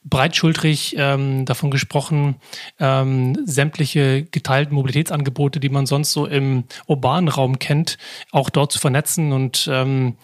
[0.09, 2.35] breitschultrig ähm, davon gesprochen,
[2.79, 7.97] ähm, sämtliche geteilten Mobilitätsangebote, die man sonst so im urbanen Raum kennt,
[8.31, 9.31] auch dort zu vernetzen.
[9.31, 10.17] Und ähm,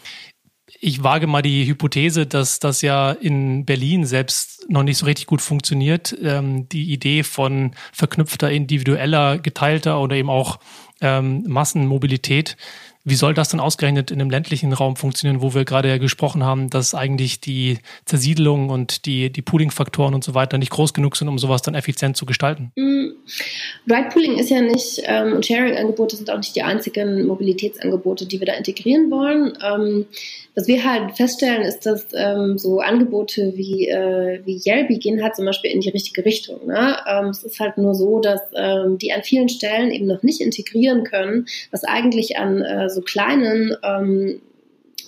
[0.79, 5.27] ich wage mal die Hypothese, dass das ja in Berlin selbst noch nicht so richtig
[5.27, 6.15] gut funktioniert.
[6.21, 10.59] Ähm, die Idee von verknüpfter, individueller, geteilter oder eben auch
[11.01, 12.57] ähm, Massenmobilität
[13.05, 16.43] wie soll das dann ausgerechnet in einem ländlichen Raum funktionieren, wo wir gerade ja gesprochen
[16.43, 21.17] haben, dass eigentlich die Zersiedelung und die, die Pooling-Faktoren und so weiter nicht groß genug
[21.17, 22.71] sind, um sowas dann effizient zu gestalten?
[22.75, 23.11] Mm.
[23.89, 28.47] Ride-Pooling ist ja nicht, ähm, und Sharing-Angebote sind auch nicht die einzigen Mobilitätsangebote, die wir
[28.47, 29.57] da integrieren wollen.
[29.61, 30.05] Ähm,
[30.55, 35.35] was wir halt feststellen, ist, dass ähm, so Angebote wie, äh, wie Yelby gehen halt
[35.35, 36.67] zum Beispiel in die richtige Richtung.
[36.67, 36.97] Ne?
[37.07, 40.41] Ähm, es ist halt nur so, dass ähm, die an vielen Stellen eben noch nicht
[40.41, 44.41] integrieren können, was eigentlich an äh, so kleinen ähm,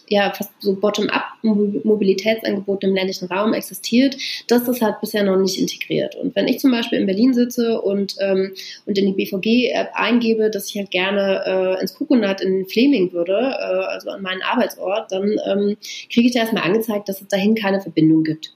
[0.09, 6.15] ja fast so Bottom-up-Mobilitätsangebot im ländlichen Raum existiert, das ist halt bisher noch nicht integriert.
[6.15, 8.53] Und wenn ich zum Beispiel in Berlin sitze und, ähm,
[8.85, 13.33] und in die BVG-App eingebe, dass ich halt gerne äh, ins Coconut in Fleming würde,
[13.33, 15.77] äh, also an meinen Arbeitsort, dann ähm,
[16.11, 18.53] kriege ich da erstmal angezeigt, dass es dahin keine Verbindung gibt.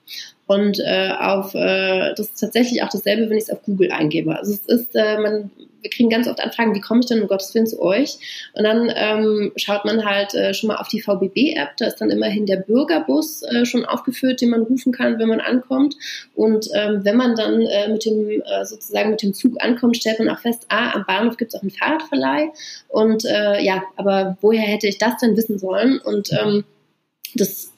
[0.50, 4.36] Und äh, auf äh, das ist tatsächlich auch dasselbe, wenn ich es auf Google eingebe.
[4.36, 7.28] Also es ist, äh, man, wir kriegen ganz oft Anfragen, wie komme ich denn um
[7.28, 8.18] Gottes Willen zu euch?
[8.56, 12.10] Und dann ähm, schaut man halt äh, schon mal auf die VBB-App, da ist dann
[12.10, 15.96] immerhin der Bürgerbus äh, schon aufgeführt, den man rufen kann, wenn man ankommt.
[16.34, 20.18] Und ähm, wenn man dann äh, mit dem äh, sozusagen mit dem Zug ankommt, stellt
[20.18, 22.50] man auch fest, ah, am Bahnhof gibt es auch einen Fahrradverleih.
[22.88, 26.00] Und äh, ja, aber woher hätte ich das denn wissen sollen?
[26.00, 26.64] Und ähm,
[27.36, 27.72] das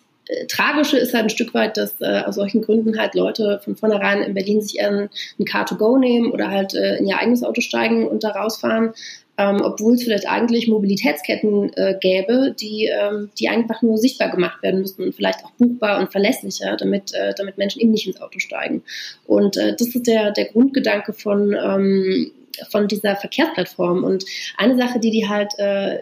[0.48, 4.22] Tragische ist halt ein Stück weit, dass äh, aus solchen Gründen halt Leute von vornherein
[4.22, 5.10] in Berlin sich ein,
[5.40, 8.94] ein Car2Go nehmen oder halt äh, in ihr eigenes Auto steigen und da rausfahren,
[9.38, 14.62] ähm, obwohl es vielleicht eigentlich Mobilitätsketten äh, gäbe, die, ähm, die einfach nur sichtbar gemacht
[14.62, 18.22] werden müssten und vielleicht auch buchbar und verlässlicher, damit, äh, damit Menschen eben nicht ins
[18.22, 18.84] Auto steigen.
[19.26, 22.32] Und äh, das ist der, der Grundgedanke von, ähm,
[22.70, 24.04] von dieser Verkehrsplattform.
[24.04, 24.26] Und
[24.58, 26.00] eine Sache, die die halt äh,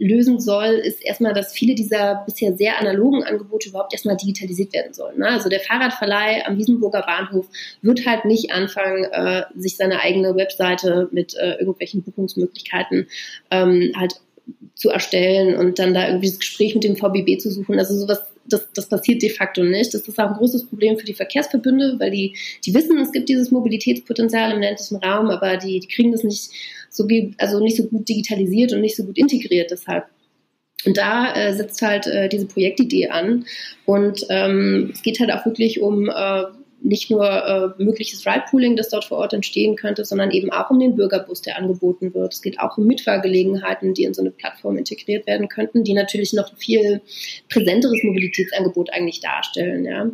[0.00, 4.94] lösen soll, ist erstmal, dass viele dieser bisher sehr analogen Angebote überhaupt erstmal digitalisiert werden
[4.94, 5.18] sollen.
[5.18, 5.28] Ne?
[5.28, 7.46] Also der Fahrradverleih am Wiesenburger Bahnhof
[7.82, 13.08] wird halt nicht anfangen, äh, sich seine eigene Webseite mit äh, irgendwelchen Buchungsmöglichkeiten
[13.50, 14.14] ähm, halt
[14.74, 17.78] zu erstellen und dann da irgendwie das Gespräch mit dem VBB zu suchen.
[17.78, 18.22] Also sowas,
[18.52, 19.94] das, das passiert de facto nicht.
[19.94, 23.28] Das ist auch ein großes Problem für die Verkehrsverbünde, weil die, die wissen, es gibt
[23.28, 26.50] dieses Mobilitätspotenzial im ländlichen Raum, aber die, die kriegen das nicht
[26.88, 27.06] so,
[27.38, 30.04] also nicht so gut digitalisiert und nicht so gut integriert deshalb.
[30.86, 33.44] Und da äh, setzt halt äh, diese Projektidee an.
[33.84, 36.44] Und ähm, es geht halt auch wirklich um äh,
[36.82, 40.78] nicht nur äh, mögliches Ride-Pooling, das dort vor Ort entstehen könnte, sondern eben auch um
[40.78, 42.32] den Bürgerbus, der angeboten wird.
[42.32, 46.32] Es geht auch um Mitfahrgelegenheiten, die in so eine Plattform integriert werden könnten, die natürlich
[46.32, 47.02] noch ein viel
[47.48, 49.84] präsenteres Mobilitätsangebot eigentlich darstellen.
[49.84, 50.10] Ja.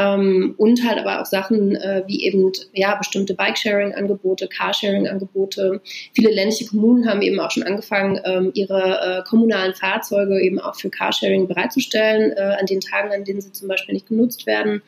[0.00, 5.82] Ähm, und halt aber auch Sachen äh, wie eben ja bestimmte Bike-Sharing-Angebote, Carsharing-Angebote.
[6.14, 10.76] Viele ländliche Kommunen haben eben auch schon angefangen, ähm, ihre äh, kommunalen Fahrzeuge eben auch
[10.76, 14.82] für Carsharing bereitzustellen, äh, an den Tagen, an denen sie zum Beispiel nicht genutzt werden.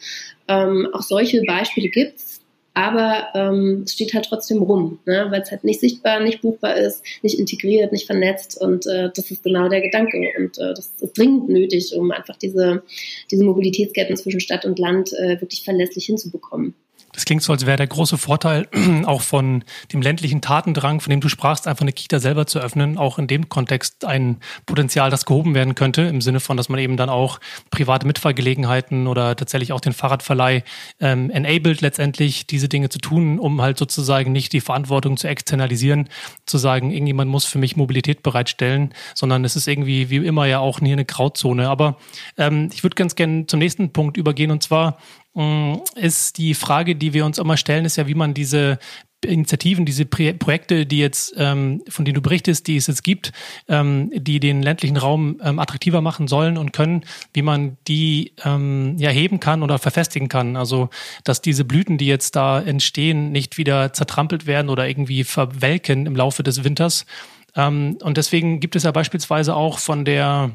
[0.48, 2.41] Ähm, auch solche Beispiele gibt's
[2.74, 5.26] aber ähm, es steht halt trotzdem rum, ne?
[5.30, 9.30] weil es halt nicht sichtbar, nicht buchbar ist, nicht integriert, nicht vernetzt und äh, das
[9.30, 12.82] ist genau der Gedanke und äh, das ist dringend nötig, um einfach diese,
[13.30, 16.74] diese Mobilitätsketten zwischen Stadt und Land äh, wirklich verlässlich hinzubekommen.
[17.12, 18.68] Das klingt so, als wäre der große Vorteil
[19.04, 22.96] auch von dem ländlichen Tatendrang, von dem du sprachst, einfach eine Kita selber zu öffnen,
[22.96, 26.80] auch in dem Kontext ein Potenzial, das gehoben werden könnte, im Sinne von, dass man
[26.80, 27.38] eben dann auch
[27.70, 30.62] private Mitfahrgelegenheiten oder tatsächlich auch den Fahrradverleih
[31.00, 36.08] ähm, enabled, letztendlich diese Dinge zu tun, um halt sozusagen nicht die Verantwortung zu externalisieren,
[36.46, 40.60] zu sagen, irgendjemand muss für mich Mobilität bereitstellen, sondern es ist irgendwie wie immer ja
[40.60, 41.68] auch nie eine Grauzone.
[41.68, 41.98] Aber
[42.38, 44.96] ähm, ich würde ganz gerne zum nächsten Punkt übergehen und zwar
[45.94, 48.78] ist die Frage, die wir uns immer stellen, ist ja, wie man diese
[49.24, 53.32] Initiativen, diese Projekte, die jetzt, ähm, von denen du berichtest, die es jetzt gibt,
[53.68, 58.96] ähm, die den ländlichen Raum ähm, attraktiver machen sollen und können, wie man die ähm,
[58.98, 60.56] ja heben kann oder verfestigen kann.
[60.56, 60.90] Also,
[61.24, 66.16] dass diese Blüten, die jetzt da entstehen, nicht wieder zertrampelt werden oder irgendwie verwelken im
[66.16, 67.06] Laufe des Winters.
[67.54, 70.52] Und deswegen gibt es ja beispielsweise auch von der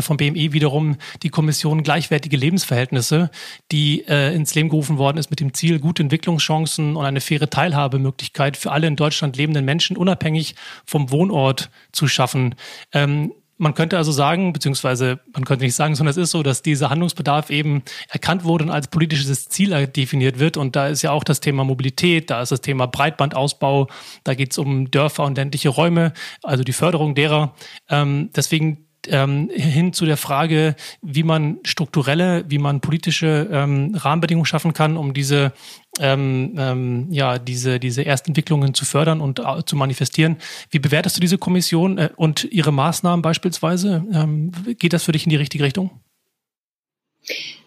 [0.00, 3.30] vom BMI wiederum die Kommission gleichwertige Lebensverhältnisse,
[3.70, 7.50] die äh, ins Leben gerufen worden ist mit dem Ziel, gute Entwicklungschancen und eine faire
[7.50, 10.54] Teilhabemöglichkeit für alle in Deutschland lebenden Menschen unabhängig
[10.86, 12.54] vom Wohnort zu schaffen.
[12.92, 13.32] Ähm,
[13.62, 16.90] man könnte also sagen, beziehungsweise man könnte nicht sagen, sondern es ist so, dass dieser
[16.90, 20.56] Handlungsbedarf eben erkannt wurde und als politisches Ziel definiert wird.
[20.56, 23.88] Und da ist ja auch das Thema Mobilität, da ist das Thema Breitbandausbau,
[24.24, 26.12] da geht es um Dörfer und ländliche Räume,
[26.42, 27.54] also die Förderung derer.
[27.88, 34.46] Ähm, deswegen ähm, hin zu der Frage, wie man strukturelle, wie man politische ähm, Rahmenbedingungen
[34.46, 35.52] schaffen kann, um diese
[36.00, 40.36] ähm, ähm, ja diese diese Erstentwicklungen zu fördern und äh, zu manifestieren.
[40.70, 44.04] Wie bewertest du diese Kommission äh, und ihre Maßnahmen beispielsweise?
[44.12, 45.90] Ähm, geht das für dich in die richtige Richtung?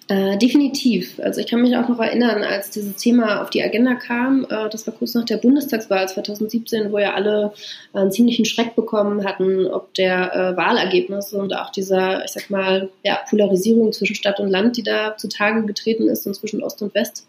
[0.08, 1.20] Äh, definitiv.
[1.20, 4.70] Also ich kann mich auch noch erinnern, als dieses Thema auf die Agenda kam, äh,
[4.70, 7.54] das war kurz nach der Bundestagswahl 2017, wo ja alle
[7.92, 12.52] äh, einen ziemlichen Schreck bekommen hatten, ob der äh, Wahlergebnisse und auch dieser, ich sag
[12.52, 16.84] mal, ja, Polarisierung zwischen Stadt und Land, die da zutage getreten ist und zwischen Ost
[16.84, 17.26] und West.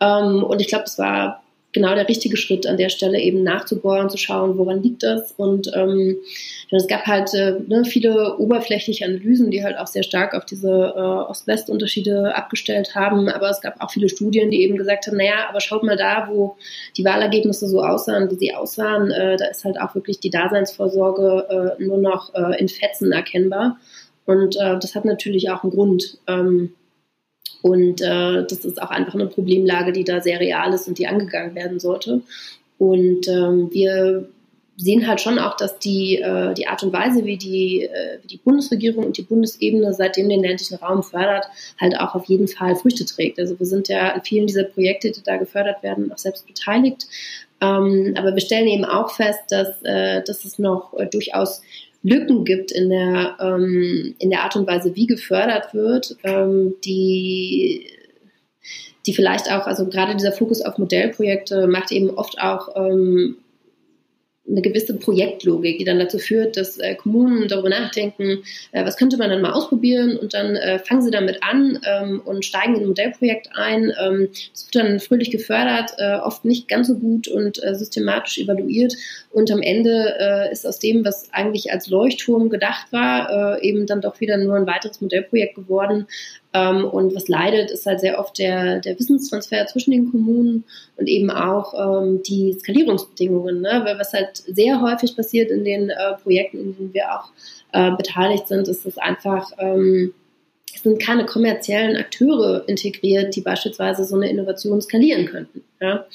[0.00, 1.42] Ähm, und ich glaube, es war
[1.72, 5.32] genau der richtige Schritt an der Stelle eben nachzubohren, zu schauen, woran liegt das.
[5.36, 6.16] Und ähm,
[6.70, 10.70] es gab halt äh, ne, viele oberflächliche Analysen, die halt auch sehr stark auf diese
[10.70, 13.28] äh, Ost-West-Unterschiede abgestellt haben.
[13.28, 16.28] Aber es gab auch viele Studien, die eben gesagt haben, naja, aber schaut mal da,
[16.30, 16.56] wo
[16.96, 21.76] die Wahlergebnisse so aussahen, wie sie aussahen, äh, da ist halt auch wirklich die Daseinsvorsorge
[21.78, 23.78] äh, nur noch äh, in Fetzen erkennbar.
[24.24, 26.18] Und äh, das hat natürlich auch einen Grund.
[26.26, 26.72] Ähm,
[27.62, 31.06] und äh, das ist auch einfach eine Problemlage, die da sehr real ist und die
[31.06, 32.22] angegangen werden sollte.
[32.78, 34.28] Und ähm, wir
[34.76, 38.28] sehen halt schon auch, dass die, äh, die Art und Weise, wie die, äh, wie
[38.28, 41.46] die Bundesregierung und die Bundesebene seitdem den ländlichen Raum fördert,
[41.80, 43.40] halt auch auf jeden Fall Früchte trägt.
[43.40, 47.08] Also wir sind ja an vielen dieser Projekte, die da gefördert werden, auch selbst beteiligt.
[47.60, 51.62] Ähm, aber wir stellen eben auch fest, dass, äh, dass es noch äh, durchaus
[52.02, 57.86] Lücken gibt in der, ähm, in der Art und Weise, wie gefördert wird, ähm, die
[59.06, 63.38] die vielleicht auch, also gerade dieser Fokus auf Modellprojekte macht eben oft auch ähm,
[64.50, 68.42] eine gewisse Projektlogik, die dann dazu führt, dass äh, Kommunen darüber nachdenken,
[68.72, 72.22] äh, was könnte man dann mal ausprobieren und dann äh, fangen sie damit an ähm,
[72.24, 73.92] und steigen in ein Modellprojekt ein.
[74.00, 78.38] Ähm, das wird dann fröhlich gefördert, äh, oft nicht ganz so gut und äh, systematisch
[78.38, 78.94] evaluiert
[79.30, 84.00] und am Ende äh, ist aus dem, was eigentlich als Leuchtturm gedacht war, eben dann
[84.00, 86.06] doch wieder nur ein weiteres Modellprojekt geworden,
[86.54, 90.64] ähm, und was leidet, ist halt sehr oft der, der Wissenstransfer zwischen den Kommunen
[90.96, 93.82] und eben auch ähm, die Skalierungsbedingungen, ne?
[93.84, 97.30] weil was halt sehr häufig passiert in den äh, Projekten, in denen wir auch
[97.72, 100.14] äh, beteiligt sind, ist es einfach, ähm,
[100.74, 105.62] es sind keine kommerziellen Akteure integriert, die beispielsweise so eine Innovation skalieren könnten.
[105.80, 106.06] Ja?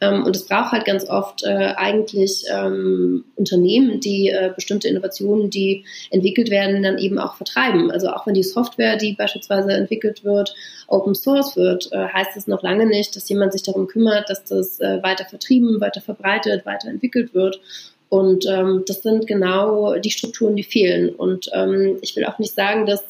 [0.00, 5.50] Ähm, und es braucht halt ganz oft äh, eigentlich ähm, Unternehmen, die äh, bestimmte Innovationen,
[5.50, 7.90] die entwickelt werden, dann eben auch vertreiben.
[7.90, 10.54] Also auch wenn die Software, die beispielsweise entwickelt wird,
[10.88, 14.44] Open Source wird, äh, heißt es noch lange nicht, dass jemand sich darum kümmert, dass
[14.44, 17.60] das äh, weiter vertrieben, weiter verbreitet, weiterentwickelt wird.
[18.08, 21.08] Und ähm, das sind genau die Strukturen, die fehlen.
[21.08, 23.02] Und ähm, ich will auch nicht sagen, dass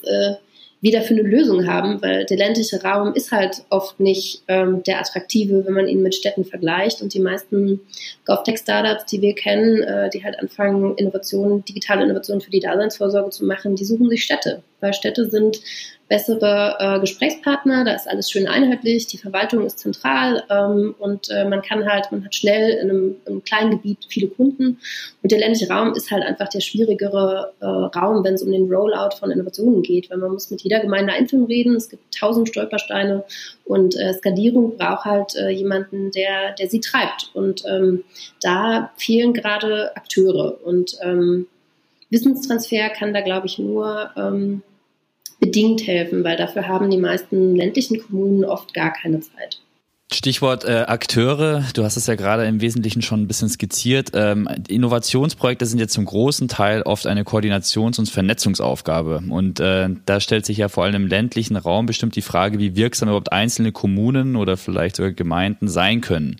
[0.82, 4.98] wir dafür eine Lösung haben, weil der ländliche Raum ist halt oft nicht ähm, der
[4.98, 7.00] attraktive, wenn man ihn mit Städten vergleicht.
[7.00, 7.80] Und die meisten
[8.26, 13.44] GovTech-Startups, die wir kennen, äh, die halt anfangen, Innovationen, digitale Innovationen für die Daseinsvorsorge zu
[13.46, 15.60] machen, die suchen sich Städte, weil Städte sind
[16.12, 21.46] bessere äh, Gesprächspartner, da ist alles schön einheitlich, die Verwaltung ist zentral ähm, und äh,
[21.46, 24.78] man kann halt, man hat schnell in einem, in einem, kleinen Gebiet viele Kunden.
[25.22, 28.70] Und der ländliche Raum ist halt einfach der schwierigere äh, Raum, wenn es um den
[28.70, 32.46] Rollout von Innovationen geht, weil man muss mit jeder Gemeinde einzeln reden, es gibt tausend
[32.46, 33.24] Stolpersteine
[33.64, 37.30] und äh, Skalierung braucht halt äh, jemanden, der, der sie treibt.
[37.32, 38.04] Und ähm,
[38.42, 40.58] da fehlen gerade Akteure.
[40.62, 41.46] Und ähm,
[42.10, 44.62] Wissenstransfer kann da, glaube ich, nur ähm,
[45.42, 49.60] bedingt helfen, weil dafür haben die meisten ländlichen Kommunen oft gar keine Zeit.
[50.14, 54.10] Stichwort äh, Akteure, du hast es ja gerade im Wesentlichen schon ein bisschen skizziert.
[54.14, 59.22] Ähm, Innovationsprojekte sind jetzt zum großen Teil oft eine Koordinations- und Vernetzungsaufgabe.
[59.30, 62.76] Und äh, da stellt sich ja vor allem im ländlichen Raum bestimmt die Frage, wie
[62.76, 66.36] wirksam überhaupt einzelne Kommunen oder vielleicht sogar Gemeinden sein können.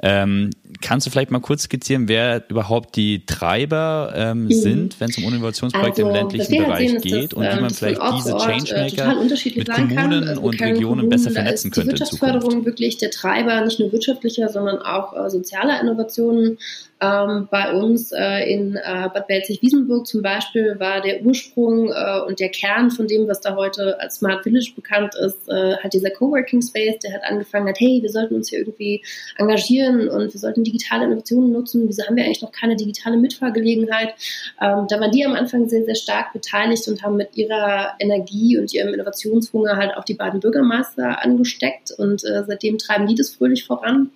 [0.00, 4.52] Ähm, kannst du vielleicht mal kurz skizzieren, wer überhaupt die Treiber ähm, mhm.
[4.52, 7.70] sind, wenn es um Innovationsprojekte also, im ländlichen Bereich sehen, geht das, und wie man
[7.70, 9.24] vielleicht diese äh, Changemaker
[9.56, 10.38] mit Kommunen kann.
[10.38, 11.94] und Regionen Kommunen, besser vernetzen könnte.
[11.94, 16.58] Die Wirtschaftsförderung wirklich der Treiber nicht nur wirtschaftlicher, sondern auch äh, sozialer Innovationen
[17.00, 22.40] ähm, bei uns äh, in äh, Bad Belzig-Wiesenburg zum Beispiel war der Ursprung äh, und
[22.40, 26.10] der Kern von dem, was da heute als Smart Village bekannt ist, äh, halt dieser
[26.10, 29.04] Coworking Space, der hat angefangen hat, hey, wir sollten uns hier irgendwie
[29.36, 31.88] engagieren und wir sollten digitale Innovationen nutzen.
[31.88, 34.14] Wieso haben wir eigentlich noch keine digitale Mitfahrgelegenheit?
[34.60, 38.58] Ähm, da waren die am Anfang sehr, sehr stark beteiligt und haben mit ihrer Energie
[38.58, 43.30] und ihrem Innovationshunger halt auch die beiden Bürgermeister angesteckt und äh, seitdem treiben die das
[43.30, 44.10] fröhlich voran.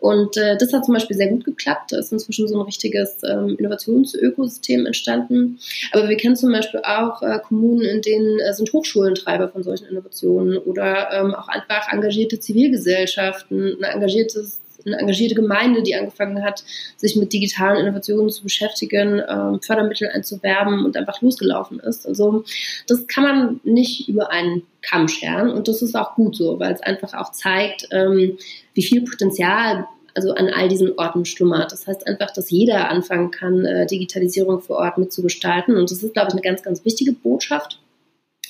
[0.00, 1.92] Und äh, das hat zum Beispiel sehr gut geklappt.
[1.92, 5.58] Da ist inzwischen so ein richtiges ähm, Innovationsökosystem entstanden.
[5.92, 9.64] Aber wir kennen zum Beispiel auch äh, Kommunen, in denen äh, sind Hochschulen Treiber von
[9.64, 16.42] solchen Innovationen oder ähm, auch einfach engagierte Zivilgesellschaften, ein engagiertes eine engagierte Gemeinde, die angefangen
[16.44, 16.64] hat,
[16.96, 22.06] sich mit digitalen Innovationen zu beschäftigen, ähm, Fördermittel einzuwerben und einfach losgelaufen ist.
[22.06, 22.44] Also
[22.86, 26.72] das kann man nicht über einen Kamm scheren und das ist auch gut so, weil
[26.72, 28.38] es einfach auch zeigt, ähm,
[28.74, 29.86] wie viel Potenzial
[30.18, 31.70] also an all diesen Orten schlummert.
[31.70, 35.76] Das heißt einfach, dass jeder anfangen kann, äh, Digitalisierung vor Ort mitzugestalten.
[35.76, 37.80] Und das ist, glaube ich, eine ganz, ganz wichtige Botschaft,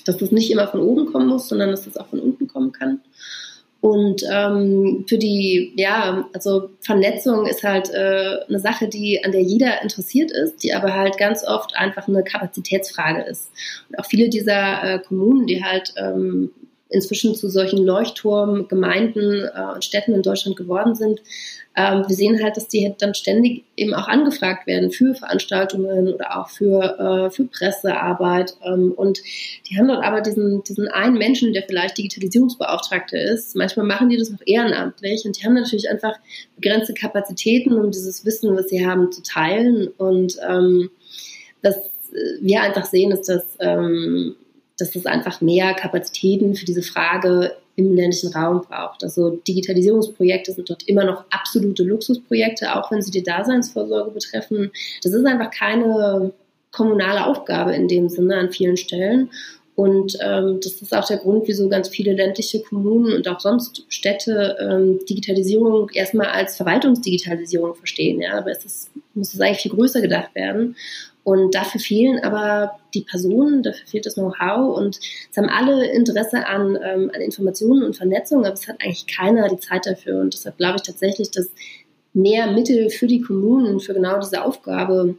[0.07, 2.73] dass das nicht immer von oben kommen muss, sondern dass das auch von unten kommen
[2.73, 3.03] kann.
[3.81, 9.43] Und ähm, für die, ja, also Vernetzung ist halt äh, eine Sache, die an der
[9.43, 13.53] jeder interessiert ist, die aber halt ganz oft einfach eine Kapazitätsfrage ist.
[13.89, 16.51] Und auch viele dieser äh, Kommunen, die halt ähm,
[16.91, 21.21] inzwischen zu solchen Leuchtturmgemeinden äh, und Städten in Deutschland geworden sind,
[21.79, 26.41] ähm, wir sehen halt, dass die dann ständig eben auch angefragt werden für Veranstaltungen oder
[26.41, 28.57] auch für, äh, für Pressearbeit.
[28.65, 29.21] Ähm, und
[29.69, 33.55] die haben dort aber diesen, diesen einen Menschen, der vielleicht Digitalisierungsbeauftragte ist.
[33.55, 36.17] Manchmal machen die das auch ehrenamtlich und die haben natürlich einfach
[36.57, 39.87] begrenzte Kapazitäten, um dieses Wissen, was sie haben, zu teilen.
[39.99, 40.91] Und ähm,
[41.63, 41.77] was
[42.41, 44.35] wir einfach sehen, ist, dass, ähm,
[44.79, 49.05] dass es einfach mehr Kapazitäten für diese Frage im ländlichen Raum braucht.
[49.05, 54.73] Also Digitalisierungsprojekte sind dort immer noch absolute Luxusprojekte, auch wenn sie die Daseinsvorsorge betreffen.
[55.03, 56.33] Das ist einfach keine
[56.73, 59.31] kommunale Aufgabe in dem Sinne an vielen Stellen.
[59.79, 63.85] Und ähm, das ist auch der Grund, wieso ganz viele ländliche Kommunen und auch sonst
[63.89, 68.21] Städte ähm, Digitalisierung erstmal als Verwaltungsdigitalisierung verstehen.
[68.21, 70.75] Ja, aber es ist, muss es eigentlich viel größer gedacht werden.
[71.23, 74.99] Und dafür fehlen aber die Personen, dafür fehlt das Know-how und
[75.31, 79.49] es haben alle Interesse an, ähm, an Informationen und Vernetzung, aber es hat eigentlich keiner
[79.49, 80.19] die Zeit dafür.
[80.19, 81.53] Und deshalb glaube ich tatsächlich, dass
[82.15, 85.15] mehr Mittel für die Kommunen für genau diese Aufgabe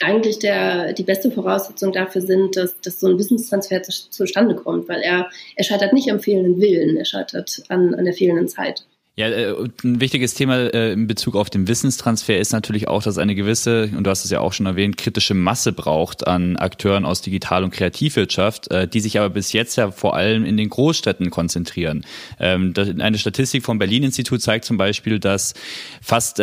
[0.00, 4.88] eigentlich der, die beste Voraussetzung dafür sind, dass, dass so ein Wissenstransfer zu, zustande kommt,
[4.88, 8.84] weil er, er scheitert nicht am fehlenden Willen, er scheitert an, an der fehlenden Zeit.
[9.16, 9.54] Ja, äh,
[9.84, 13.88] ein wichtiges Thema äh, in Bezug auf den Wissenstransfer ist natürlich auch, dass eine gewisse,
[13.96, 17.62] und du hast es ja auch schon erwähnt, kritische Masse braucht an Akteuren aus Digital-
[17.62, 22.04] und Kreativwirtschaft, äh, die sich aber bis jetzt ja vor allem in den Großstädten konzentrieren.
[22.40, 25.54] Ähm, eine Statistik vom Berlin-Institut zeigt zum Beispiel, dass
[26.02, 26.42] fast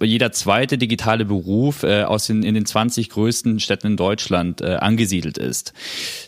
[0.00, 5.72] jeder zweite digitale Beruf aus den, in den 20 größten Städten in Deutschland angesiedelt ist.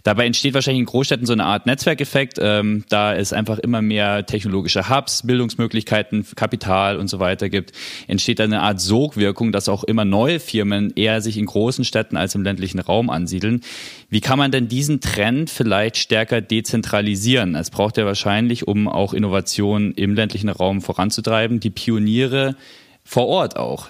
[0.03, 4.27] Dabei entsteht wahrscheinlich in Großstädten so eine Art Netzwerkeffekt, ähm, da es einfach immer mehr
[4.27, 7.73] technologische Hubs, Bildungsmöglichkeiten, Möglichkeiten, Kapital und so weiter gibt,
[8.09, 12.35] entsteht eine Art Sogwirkung, dass auch immer neue Firmen eher sich in großen Städten als
[12.35, 13.61] im ländlichen Raum ansiedeln.
[14.09, 17.55] Wie kann man denn diesen Trend vielleicht stärker dezentralisieren?
[17.55, 22.57] Es braucht ja wahrscheinlich, um auch Innovationen im ländlichen Raum voranzutreiben, die Pioniere
[23.05, 23.89] vor Ort auch.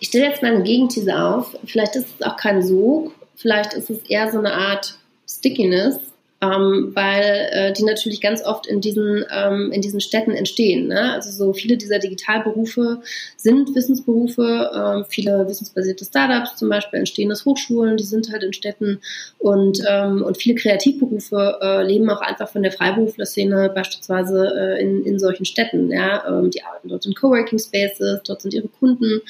[0.00, 1.56] Ich stelle jetzt mal eine Gegenthese auf.
[1.64, 4.96] Vielleicht ist es auch kein Sog, vielleicht ist es eher so eine Art
[5.28, 5.98] Stickiness,
[6.46, 10.88] ähm, weil äh, die natürlich ganz oft in diesen, ähm, in diesen Städten entstehen.
[10.88, 11.14] Ne?
[11.14, 13.00] Also so viele dieser Digitalberufe
[13.36, 18.52] sind Wissensberufe, ähm, viele wissensbasierte Startups zum Beispiel entstehen aus Hochschulen, die sind halt in
[18.52, 19.00] Städten
[19.38, 25.04] und, ähm, und viele Kreativberufe äh, leben auch einfach von der Freiberuflerszene beispielsweise äh, in,
[25.04, 25.90] in solchen Städten.
[25.90, 26.24] Ja?
[26.28, 29.20] Ähm, die arbeiten dort in Coworking Spaces, dort sind ihre Kunden.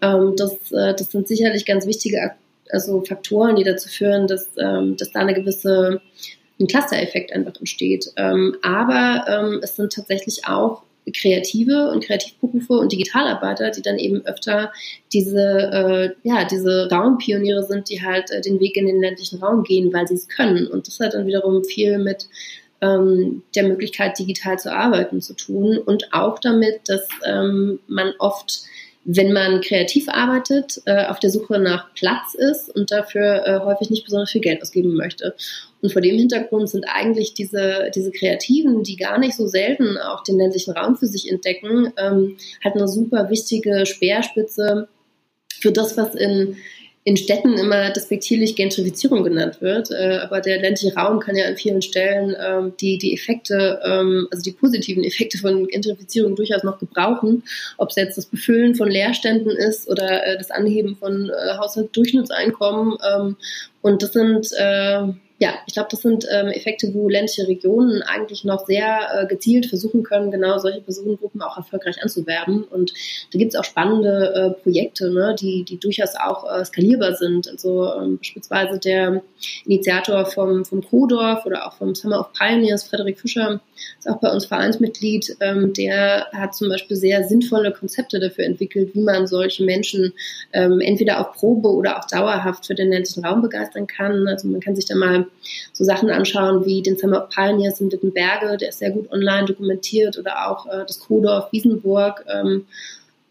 [0.00, 2.32] Ähm, das, äh, das sind sicherlich ganz wichtige
[2.72, 6.00] also Faktoren, die dazu führen, dass, ähm, dass da eine gewisse
[6.60, 8.12] ein Cluster-Effekt einfach entsteht.
[8.16, 14.24] Ähm, aber ähm, es sind tatsächlich auch Kreative und Kreativberufe und Digitalarbeiter, die dann eben
[14.24, 14.72] öfter
[15.12, 19.64] diese, äh, ja, diese Raumpioniere sind, die halt äh, den Weg in den ländlichen Raum
[19.64, 20.68] gehen, weil sie es können.
[20.68, 22.28] Und das hat dann wiederum viel mit
[22.80, 28.62] ähm, der Möglichkeit, digital zu arbeiten zu tun und auch damit, dass ähm, man oft
[29.04, 33.90] wenn man kreativ arbeitet, äh, auf der Suche nach Platz ist und dafür äh, häufig
[33.90, 35.34] nicht besonders viel Geld ausgeben möchte.
[35.82, 40.22] Und vor dem Hintergrund sind eigentlich diese, diese Kreativen, die gar nicht so selten auch
[40.22, 44.88] den ländlichen Raum für sich entdecken, ähm, halt eine super wichtige Speerspitze
[45.60, 46.56] für das, was in,
[47.04, 49.90] in Städten immer despektierlich Gentrifizierung genannt wird.
[49.90, 54.28] Äh, aber der ländliche Raum kann ja an vielen Stellen ähm, die, die Effekte, ähm,
[54.30, 57.42] also die positiven Effekte von Gentrifizierung durchaus noch gebrauchen.
[57.76, 62.98] Ob es jetzt das Befüllen von Leerständen ist oder äh, das Anheben von äh, Haushaltsdurchschnittseinkommen.
[63.12, 63.36] Ähm,
[63.80, 65.08] und das sind äh,
[65.42, 69.66] ja, ich glaube, das sind ähm, Effekte, wo ländliche Regionen eigentlich noch sehr äh, gezielt
[69.66, 72.62] versuchen können, genau solche Personengruppen auch erfolgreich anzuwerben.
[72.62, 72.92] Und
[73.32, 77.48] da gibt es auch spannende äh, Projekte, ne, die, die durchaus auch äh, skalierbar sind.
[77.48, 79.20] Also ähm, beispielsweise der
[79.66, 83.60] Initiator vom, vom Kodorf oder auch vom Summer of Pioneers, Frederik Fischer,
[83.98, 85.38] ist auch bei uns Vereinsmitglied.
[85.40, 90.12] Ähm, der hat zum Beispiel sehr sinnvolle Konzepte dafür entwickelt, wie man solche Menschen
[90.52, 94.28] ähm, entweder auf Probe oder auch dauerhaft für den ländlichen Raum begeistern kann.
[94.28, 95.26] Also man kann sich da mal
[95.72, 99.46] so Sachen anschauen wie den Summer of Pioneers in Wittenberge, der ist sehr gut online
[99.46, 102.66] dokumentiert, oder auch äh, das Kodorf Wiesenburg, ähm,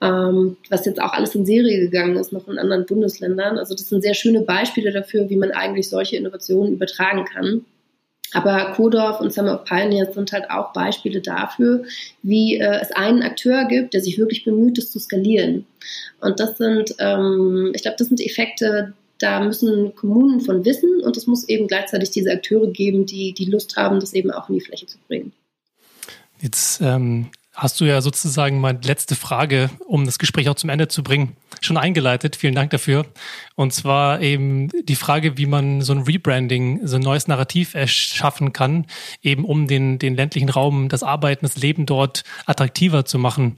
[0.01, 3.57] ähm, was jetzt auch alles in Serie gegangen ist, noch in anderen Bundesländern.
[3.57, 7.65] Also das sind sehr schöne Beispiele dafür, wie man eigentlich solche Innovationen übertragen kann.
[8.33, 11.83] Aber Kodorf und Summer of Pioneers sind halt auch Beispiele dafür,
[12.23, 15.65] wie äh, es einen Akteur gibt, der sich wirklich bemüht, es zu skalieren.
[16.21, 21.17] Und das sind, ähm, ich glaube, das sind Effekte, da müssen Kommunen von wissen und
[21.17, 24.55] es muss eben gleichzeitig diese Akteure geben, die die Lust haben, das eben auch in
[24.55, 25.33] die Fläche zu bringen.
[26.39, 30.87] Jetzt ähm, hast du ja sozusagen meine letzte Frage, um das Gespräch auch zum Ende
[30.87, 32.35] zu bringen, schon eingeleitet.
[32.35, 33.05] Vielen Dank dafür.
[33.55, 38.53] Und zwar eben die Frage, wie man so ein Rebranding, so ein neues Narrativ erschaffen
[38.53, 38.87] kann,
[39.21, 43.57] eben um den, den ländlichen Raum, das Arbeiten, das Leben dort attraktiver zu machen.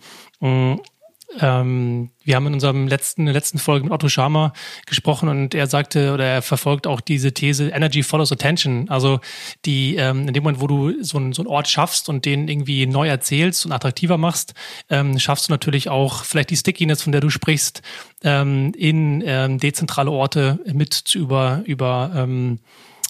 [1.40, 4.54] Ähm, wir haben in unserem letzten, in der letzten Folge mit Otto Schama
[4.86, 8.90] gesprochen und er sagte oder er verfolgt auch diese These Energy follows attention.
[8.90, 9.20] Also
[9.66, 12.48] die, ähm, in dem Moment, wo du so, ein, so einen Ort schaffst und den
[12.48, 14.54] irgendwie neu erzählst und attraktiver machst,
[14.90, 17.82] ähm, schaffst du natürlich auch vielleicht die Stickiness, von der du sprichst,
[18.24, 22.60] ähm, in ähm, dezentrale Orte mit zu über, über ähm,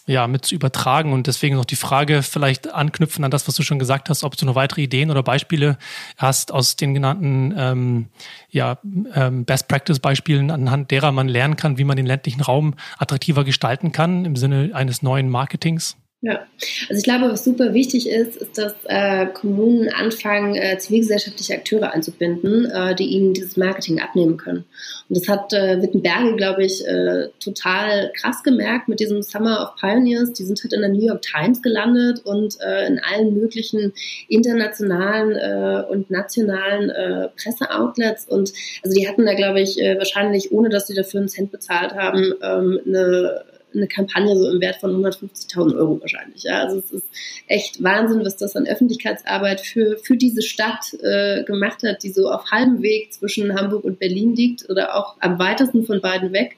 [0.05, 1.13] ja, mit zu übertragen.
[1.13, 4.35] Und deswegen noch die Frage, vielleicht anknüpfen an das, was du schon gesagt hast, ob
[4.35, 5.77] du noch weitere Ideen oder Beispiele
[6.17, 8.07] hast aus den genannten ähm,
[8.49, 8.79] ja,
[9.13, 13.43] ähm, Best Practice Beispielen, anhand derer man lernen kann, wie man den ländlichen Raum attraktiver
[13.43, 15.97] gestalten kann im Sinne eines neuen Marketings?
[16.26, 16.47] Ja,
[16.88, 21.91] also ich glaube, was super wichtig ist, ist, dass äh, Kommunen anfangen, äh, zivilgesellschaftliche Akteure
[21.91, 24.63] einzubinden, äh, die ihnen dieses Marketing abnehmen können.
[25.09, 29.76] Und das hat äh, Wittenberge, glaube ich, äh, total krass gemerkt mit diesem Summer of
[29.76, 30.32] Pioneers.
[30.32, 33.91] Die sind halt in der New York Times gelandet und äh, in allen möglichen
[34.30, 38.28] internationalen äh, und nationalen äh, Presseoutlets.
[38.30, 41.51] Und also die hatten da, glaube ich, äh, wahrscheinlich, ohne dass sie dafür einen Cent
[41.51, 43.43] bezahlt haben, ähm, eine
[43.76, 46.43] eine Kampagne so im Wert von 150.000 Euro wahrscheinlich.
[46.43, 46.61] Ja?
[46.63, 47.05] Also es ist
[47.47, 52.30] echt Wahnsinn, was das an Öffentlichkeitsarbeit für, für diese Stadt äh, gemacht hat, die so
[52.30, 56.57] auf halbem Weg zwischen Hamburg und Berlin liegt oder auch am weitesten von beiden weg.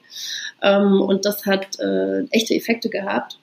[0.62, 3.38] Ähm, und das hat äh, echte Effekte gehabt.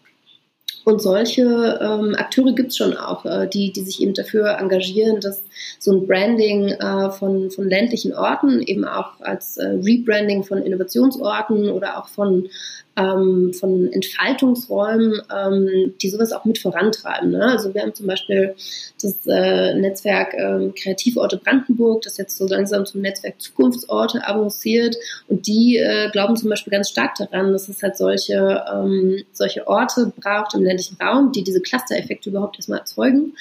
[0.86, 1.43] Und solche
[1.82, 5.41] ähm, Akteure gibt es schon auch, äh, die, die sich eben dafür engagieren, dass
[5.80, 11.69] so ein Branding äh, von, von ländlichen Orten, eben auch als äh, Rebranding von Innovationsorten
[11.69, 12.49] oder auch von
[12.95, 17.31] ähm, von Entfaltungsräumen, ähm, die sowas auch mit vorantreiben.
[17.31, 17.43] Ne?
[17.43, 18.55] Also wir haben zum Beispiel
[19.01, 24.95] das äh, Netzwerk ähm, Kreativorte Brandenburg, das jetzt so langsam zum Netzwerk Zukunftsorte avanciert
[25.27, 29.67] und die äh, glauben zum Beispiel ganz stark daran, dass es halt solche, ähm, solche
[29.67, 33.33] Orte braucht im ländlichen Raum, die diese Cluster-Effekte überhaupt erstmal erzeugen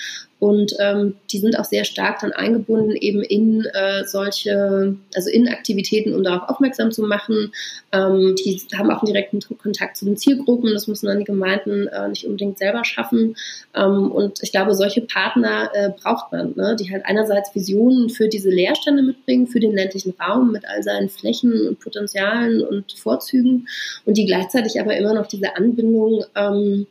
[0.42, 5.46] und ähm, die sind auch sehr stark dann eingebunden eben in äh, solche, also in
[5.46, 7.52] Aktivitäten, um darauf aufmerksam zu machen.
[7.92, 10.74] Ähm, die haben auch einen direkten Kontakt zu den Zielgruppen.
[10.74, 13.36] Das müssen dann die Gemeinden äh, nicht unbedingt selber schaffen.
[13.72, 16.74] Ähm, und ich glaube, solche Partner äh, braucht man, ne?
[16.74, 21.08] die halt einerseits Visionen für diese Leerstände mitbringen, für den ländlichen Raum mit all seinen
[21.08, 23.68] Flächen und Potenzialen und Vorzügen
[24.06, 26.88] und die gleichzeitig aber immer noch diese Anbindung ähm,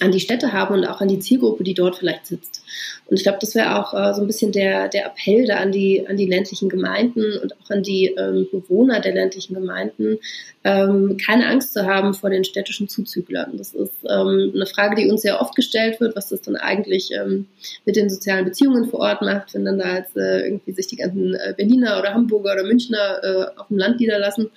[0.00, 2.62] an die Städte haben und auch an die Zielgruppe, die dort vielleicht sitzt.
[3.06, 5.72] Und ich glaube, das wäre auch äh, so ein bisschen der, der Appell da an
[5.72, 10.18] die, an die ländlichen Gemeinden und auch an die ähm, Bewohner der ländlichen Gemeinden,
[10.64, 13.52] ähm, keine Angst zu haben vor den städtischen Zuzüglern.
[13.56, 17.10] Das ist ähm, eine Frage, die uns sehr oft gestellt wird, was das dann eigentlich
[17.12, 17.46] ähm,
[17.86, 20.96] mit den sozialen Beziehungen vor Ort macht, wenn dann da jetzt äh, irgendwie sich die
[20.96, 24.50] ganzen äh, Berliner oder Hamburger oder Münchner äh, auf dem Land niederlassen.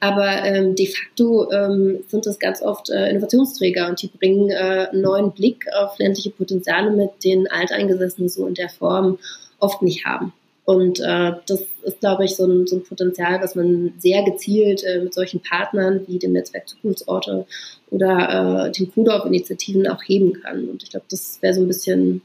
[0.00, 4.88] Aber ähm, de facto ähm, sind das ganz oft äh, Innovationsträger und die bringen äh,
[4.90, 9.18] einen neuen Blick auf ländliche Potenziale mit, den Alteingesessenen so in der Form
[9.58, 10.32] oft nicht haben.
[10.64, 14.84] Und äh, das ist, glaube ich, so ein, so ein Potenzial, was man sehr gezielt
[14.84, 17.46] äh, mit solchen Partnern wie dem Netzwerk Zukunftsorte
[17.90, 20.68] oder äh, den Kudorf-Initiativen auch heben kann.
[20.68, 22.22] Und ich glaube, das wäre so ein bisschen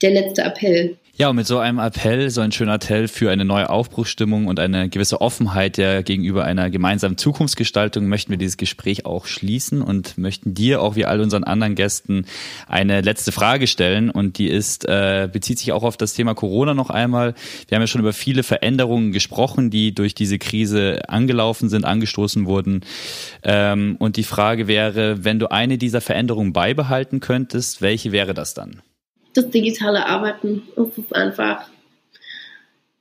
[0.00, 0.96] der letzte Appell.
[1.16, 4.58] Ja, und mit so einem Appell, so ein schöner Appell für eine neue Aufbruchsstimmung und
[4.58, 10.16] eine gewisse Offenheit der gegenüber einer gemeinsamen Zukunftsgestaltung möchten wir dieses Gespräch auch schließen und
[10.16, 12.24] möchten dir, auch wie all unseren anderen Gästen,
[12.68, 14.08] eine letzte Frage stellen.
[14.08, 17.34] Und die ist, äh, bezieht sich auch auf das Thema Corona noch einmal.
[17.68, 22.46] Wir haben ja schon über viele Veränderungen gesprochen, die durch diese Krise angelaufen sind, angestoßen
[22.46, 22.80] wurden.
[23.42, 28.54] Ähm, und die Frage wäre, wenn du eine dieser Veränderungen beibehalten könntest, welche wäre das
[28.54, 28.80] dann?
[29.34, 30.62] Das digitale Arbeiten.
[30.76, 31.68] Das ist einfach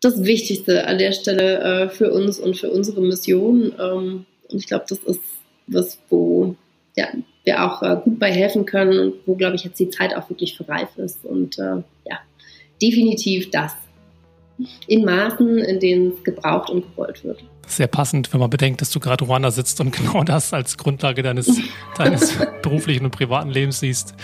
[0.02, 3.74] das Wichtigste an der Stelle äh, für uns und für unsere Mission.
[3.80, 5.22] Ähm, und ich glaube, das ist
[5.68, 6.56] was, wo
[6.96, 7.08] ja,
[7.44, 10.30] wir auch äh, gut bei helfen können und wo, glaube ich, jetzt die Zeit auch
[10.30, 11.26] wirklich für reif ist.
[11.26, 12.20] Und äh, ja,
[12.82, 13.74] definitiv das.
[14.88, 17.42] In Maßen, in denen es gebraucht und gewollt wird.
[17.66, 21.24] Sehr passend, wenn man bedenkt, dass du gerade Ruanda sitzt und genau das als Grundlage
[21.24, 21.62] deines,
[21.98, 24.16] deines beruflichen und privaten Lebens siehst.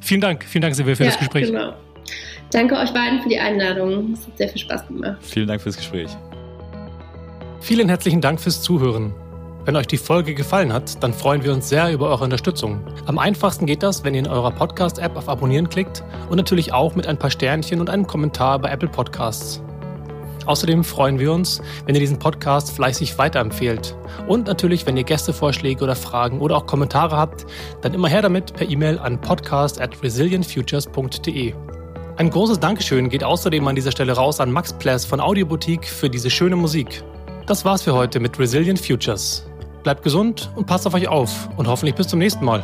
[0.00, 1.46] Vielen Dank, vielen Dank, Silvia, für ja, das Gespräch.
[1.46, 1.74] Genau.
[2.50, 4.12] Danke euch beiden für die Einladung.
[4.12, 5.18] Es hat sehr viel Spaß gemacht.
[5.20, 6.10] Vielen Dank fürs Gespräch.
[7.60, 9.14] Vielen herzlichen Dank fürs Zuhören.
[9.66, 12.80] Wenn euch die Folge gefallen hat, dann freuen wir uns sehr über eure Unterstützung.
[13.06, 16.94] Am einfachsten geht das, wenn ihr in eurer Podcast-App auf Abonnieren klickt und natürlich auch
[16.94, 19.62] mit ein paar Sternchen und einem Kommentar bei Apple Podcasts.
[20.46, 23.96] Außerdem freuen wir uns, wenn ihr diesen Podcast fleißig weiterempfehlt.
[24.26, 27.46] Und natürlich, wenn ihr Gästevorschläge oder Fragen oder auch Kommentare habt,
[27.82, 31.54] dann immer her damit per E-Mail an podcast at resilientfutures.de.
[32.16, 36.10] Ein großes Dankeschön geht außerdem an dieser Stelle raus an Max Pless von Audioboutique für
[36.10, 37.02] diese schöne Musik.
[37.46, 39.46] Das war's für heute mit Resilient Futures.
[39.82, 42.62] Bleibt gesund und passt auf euch auf und hoffentlich bis zum nächsten Mal.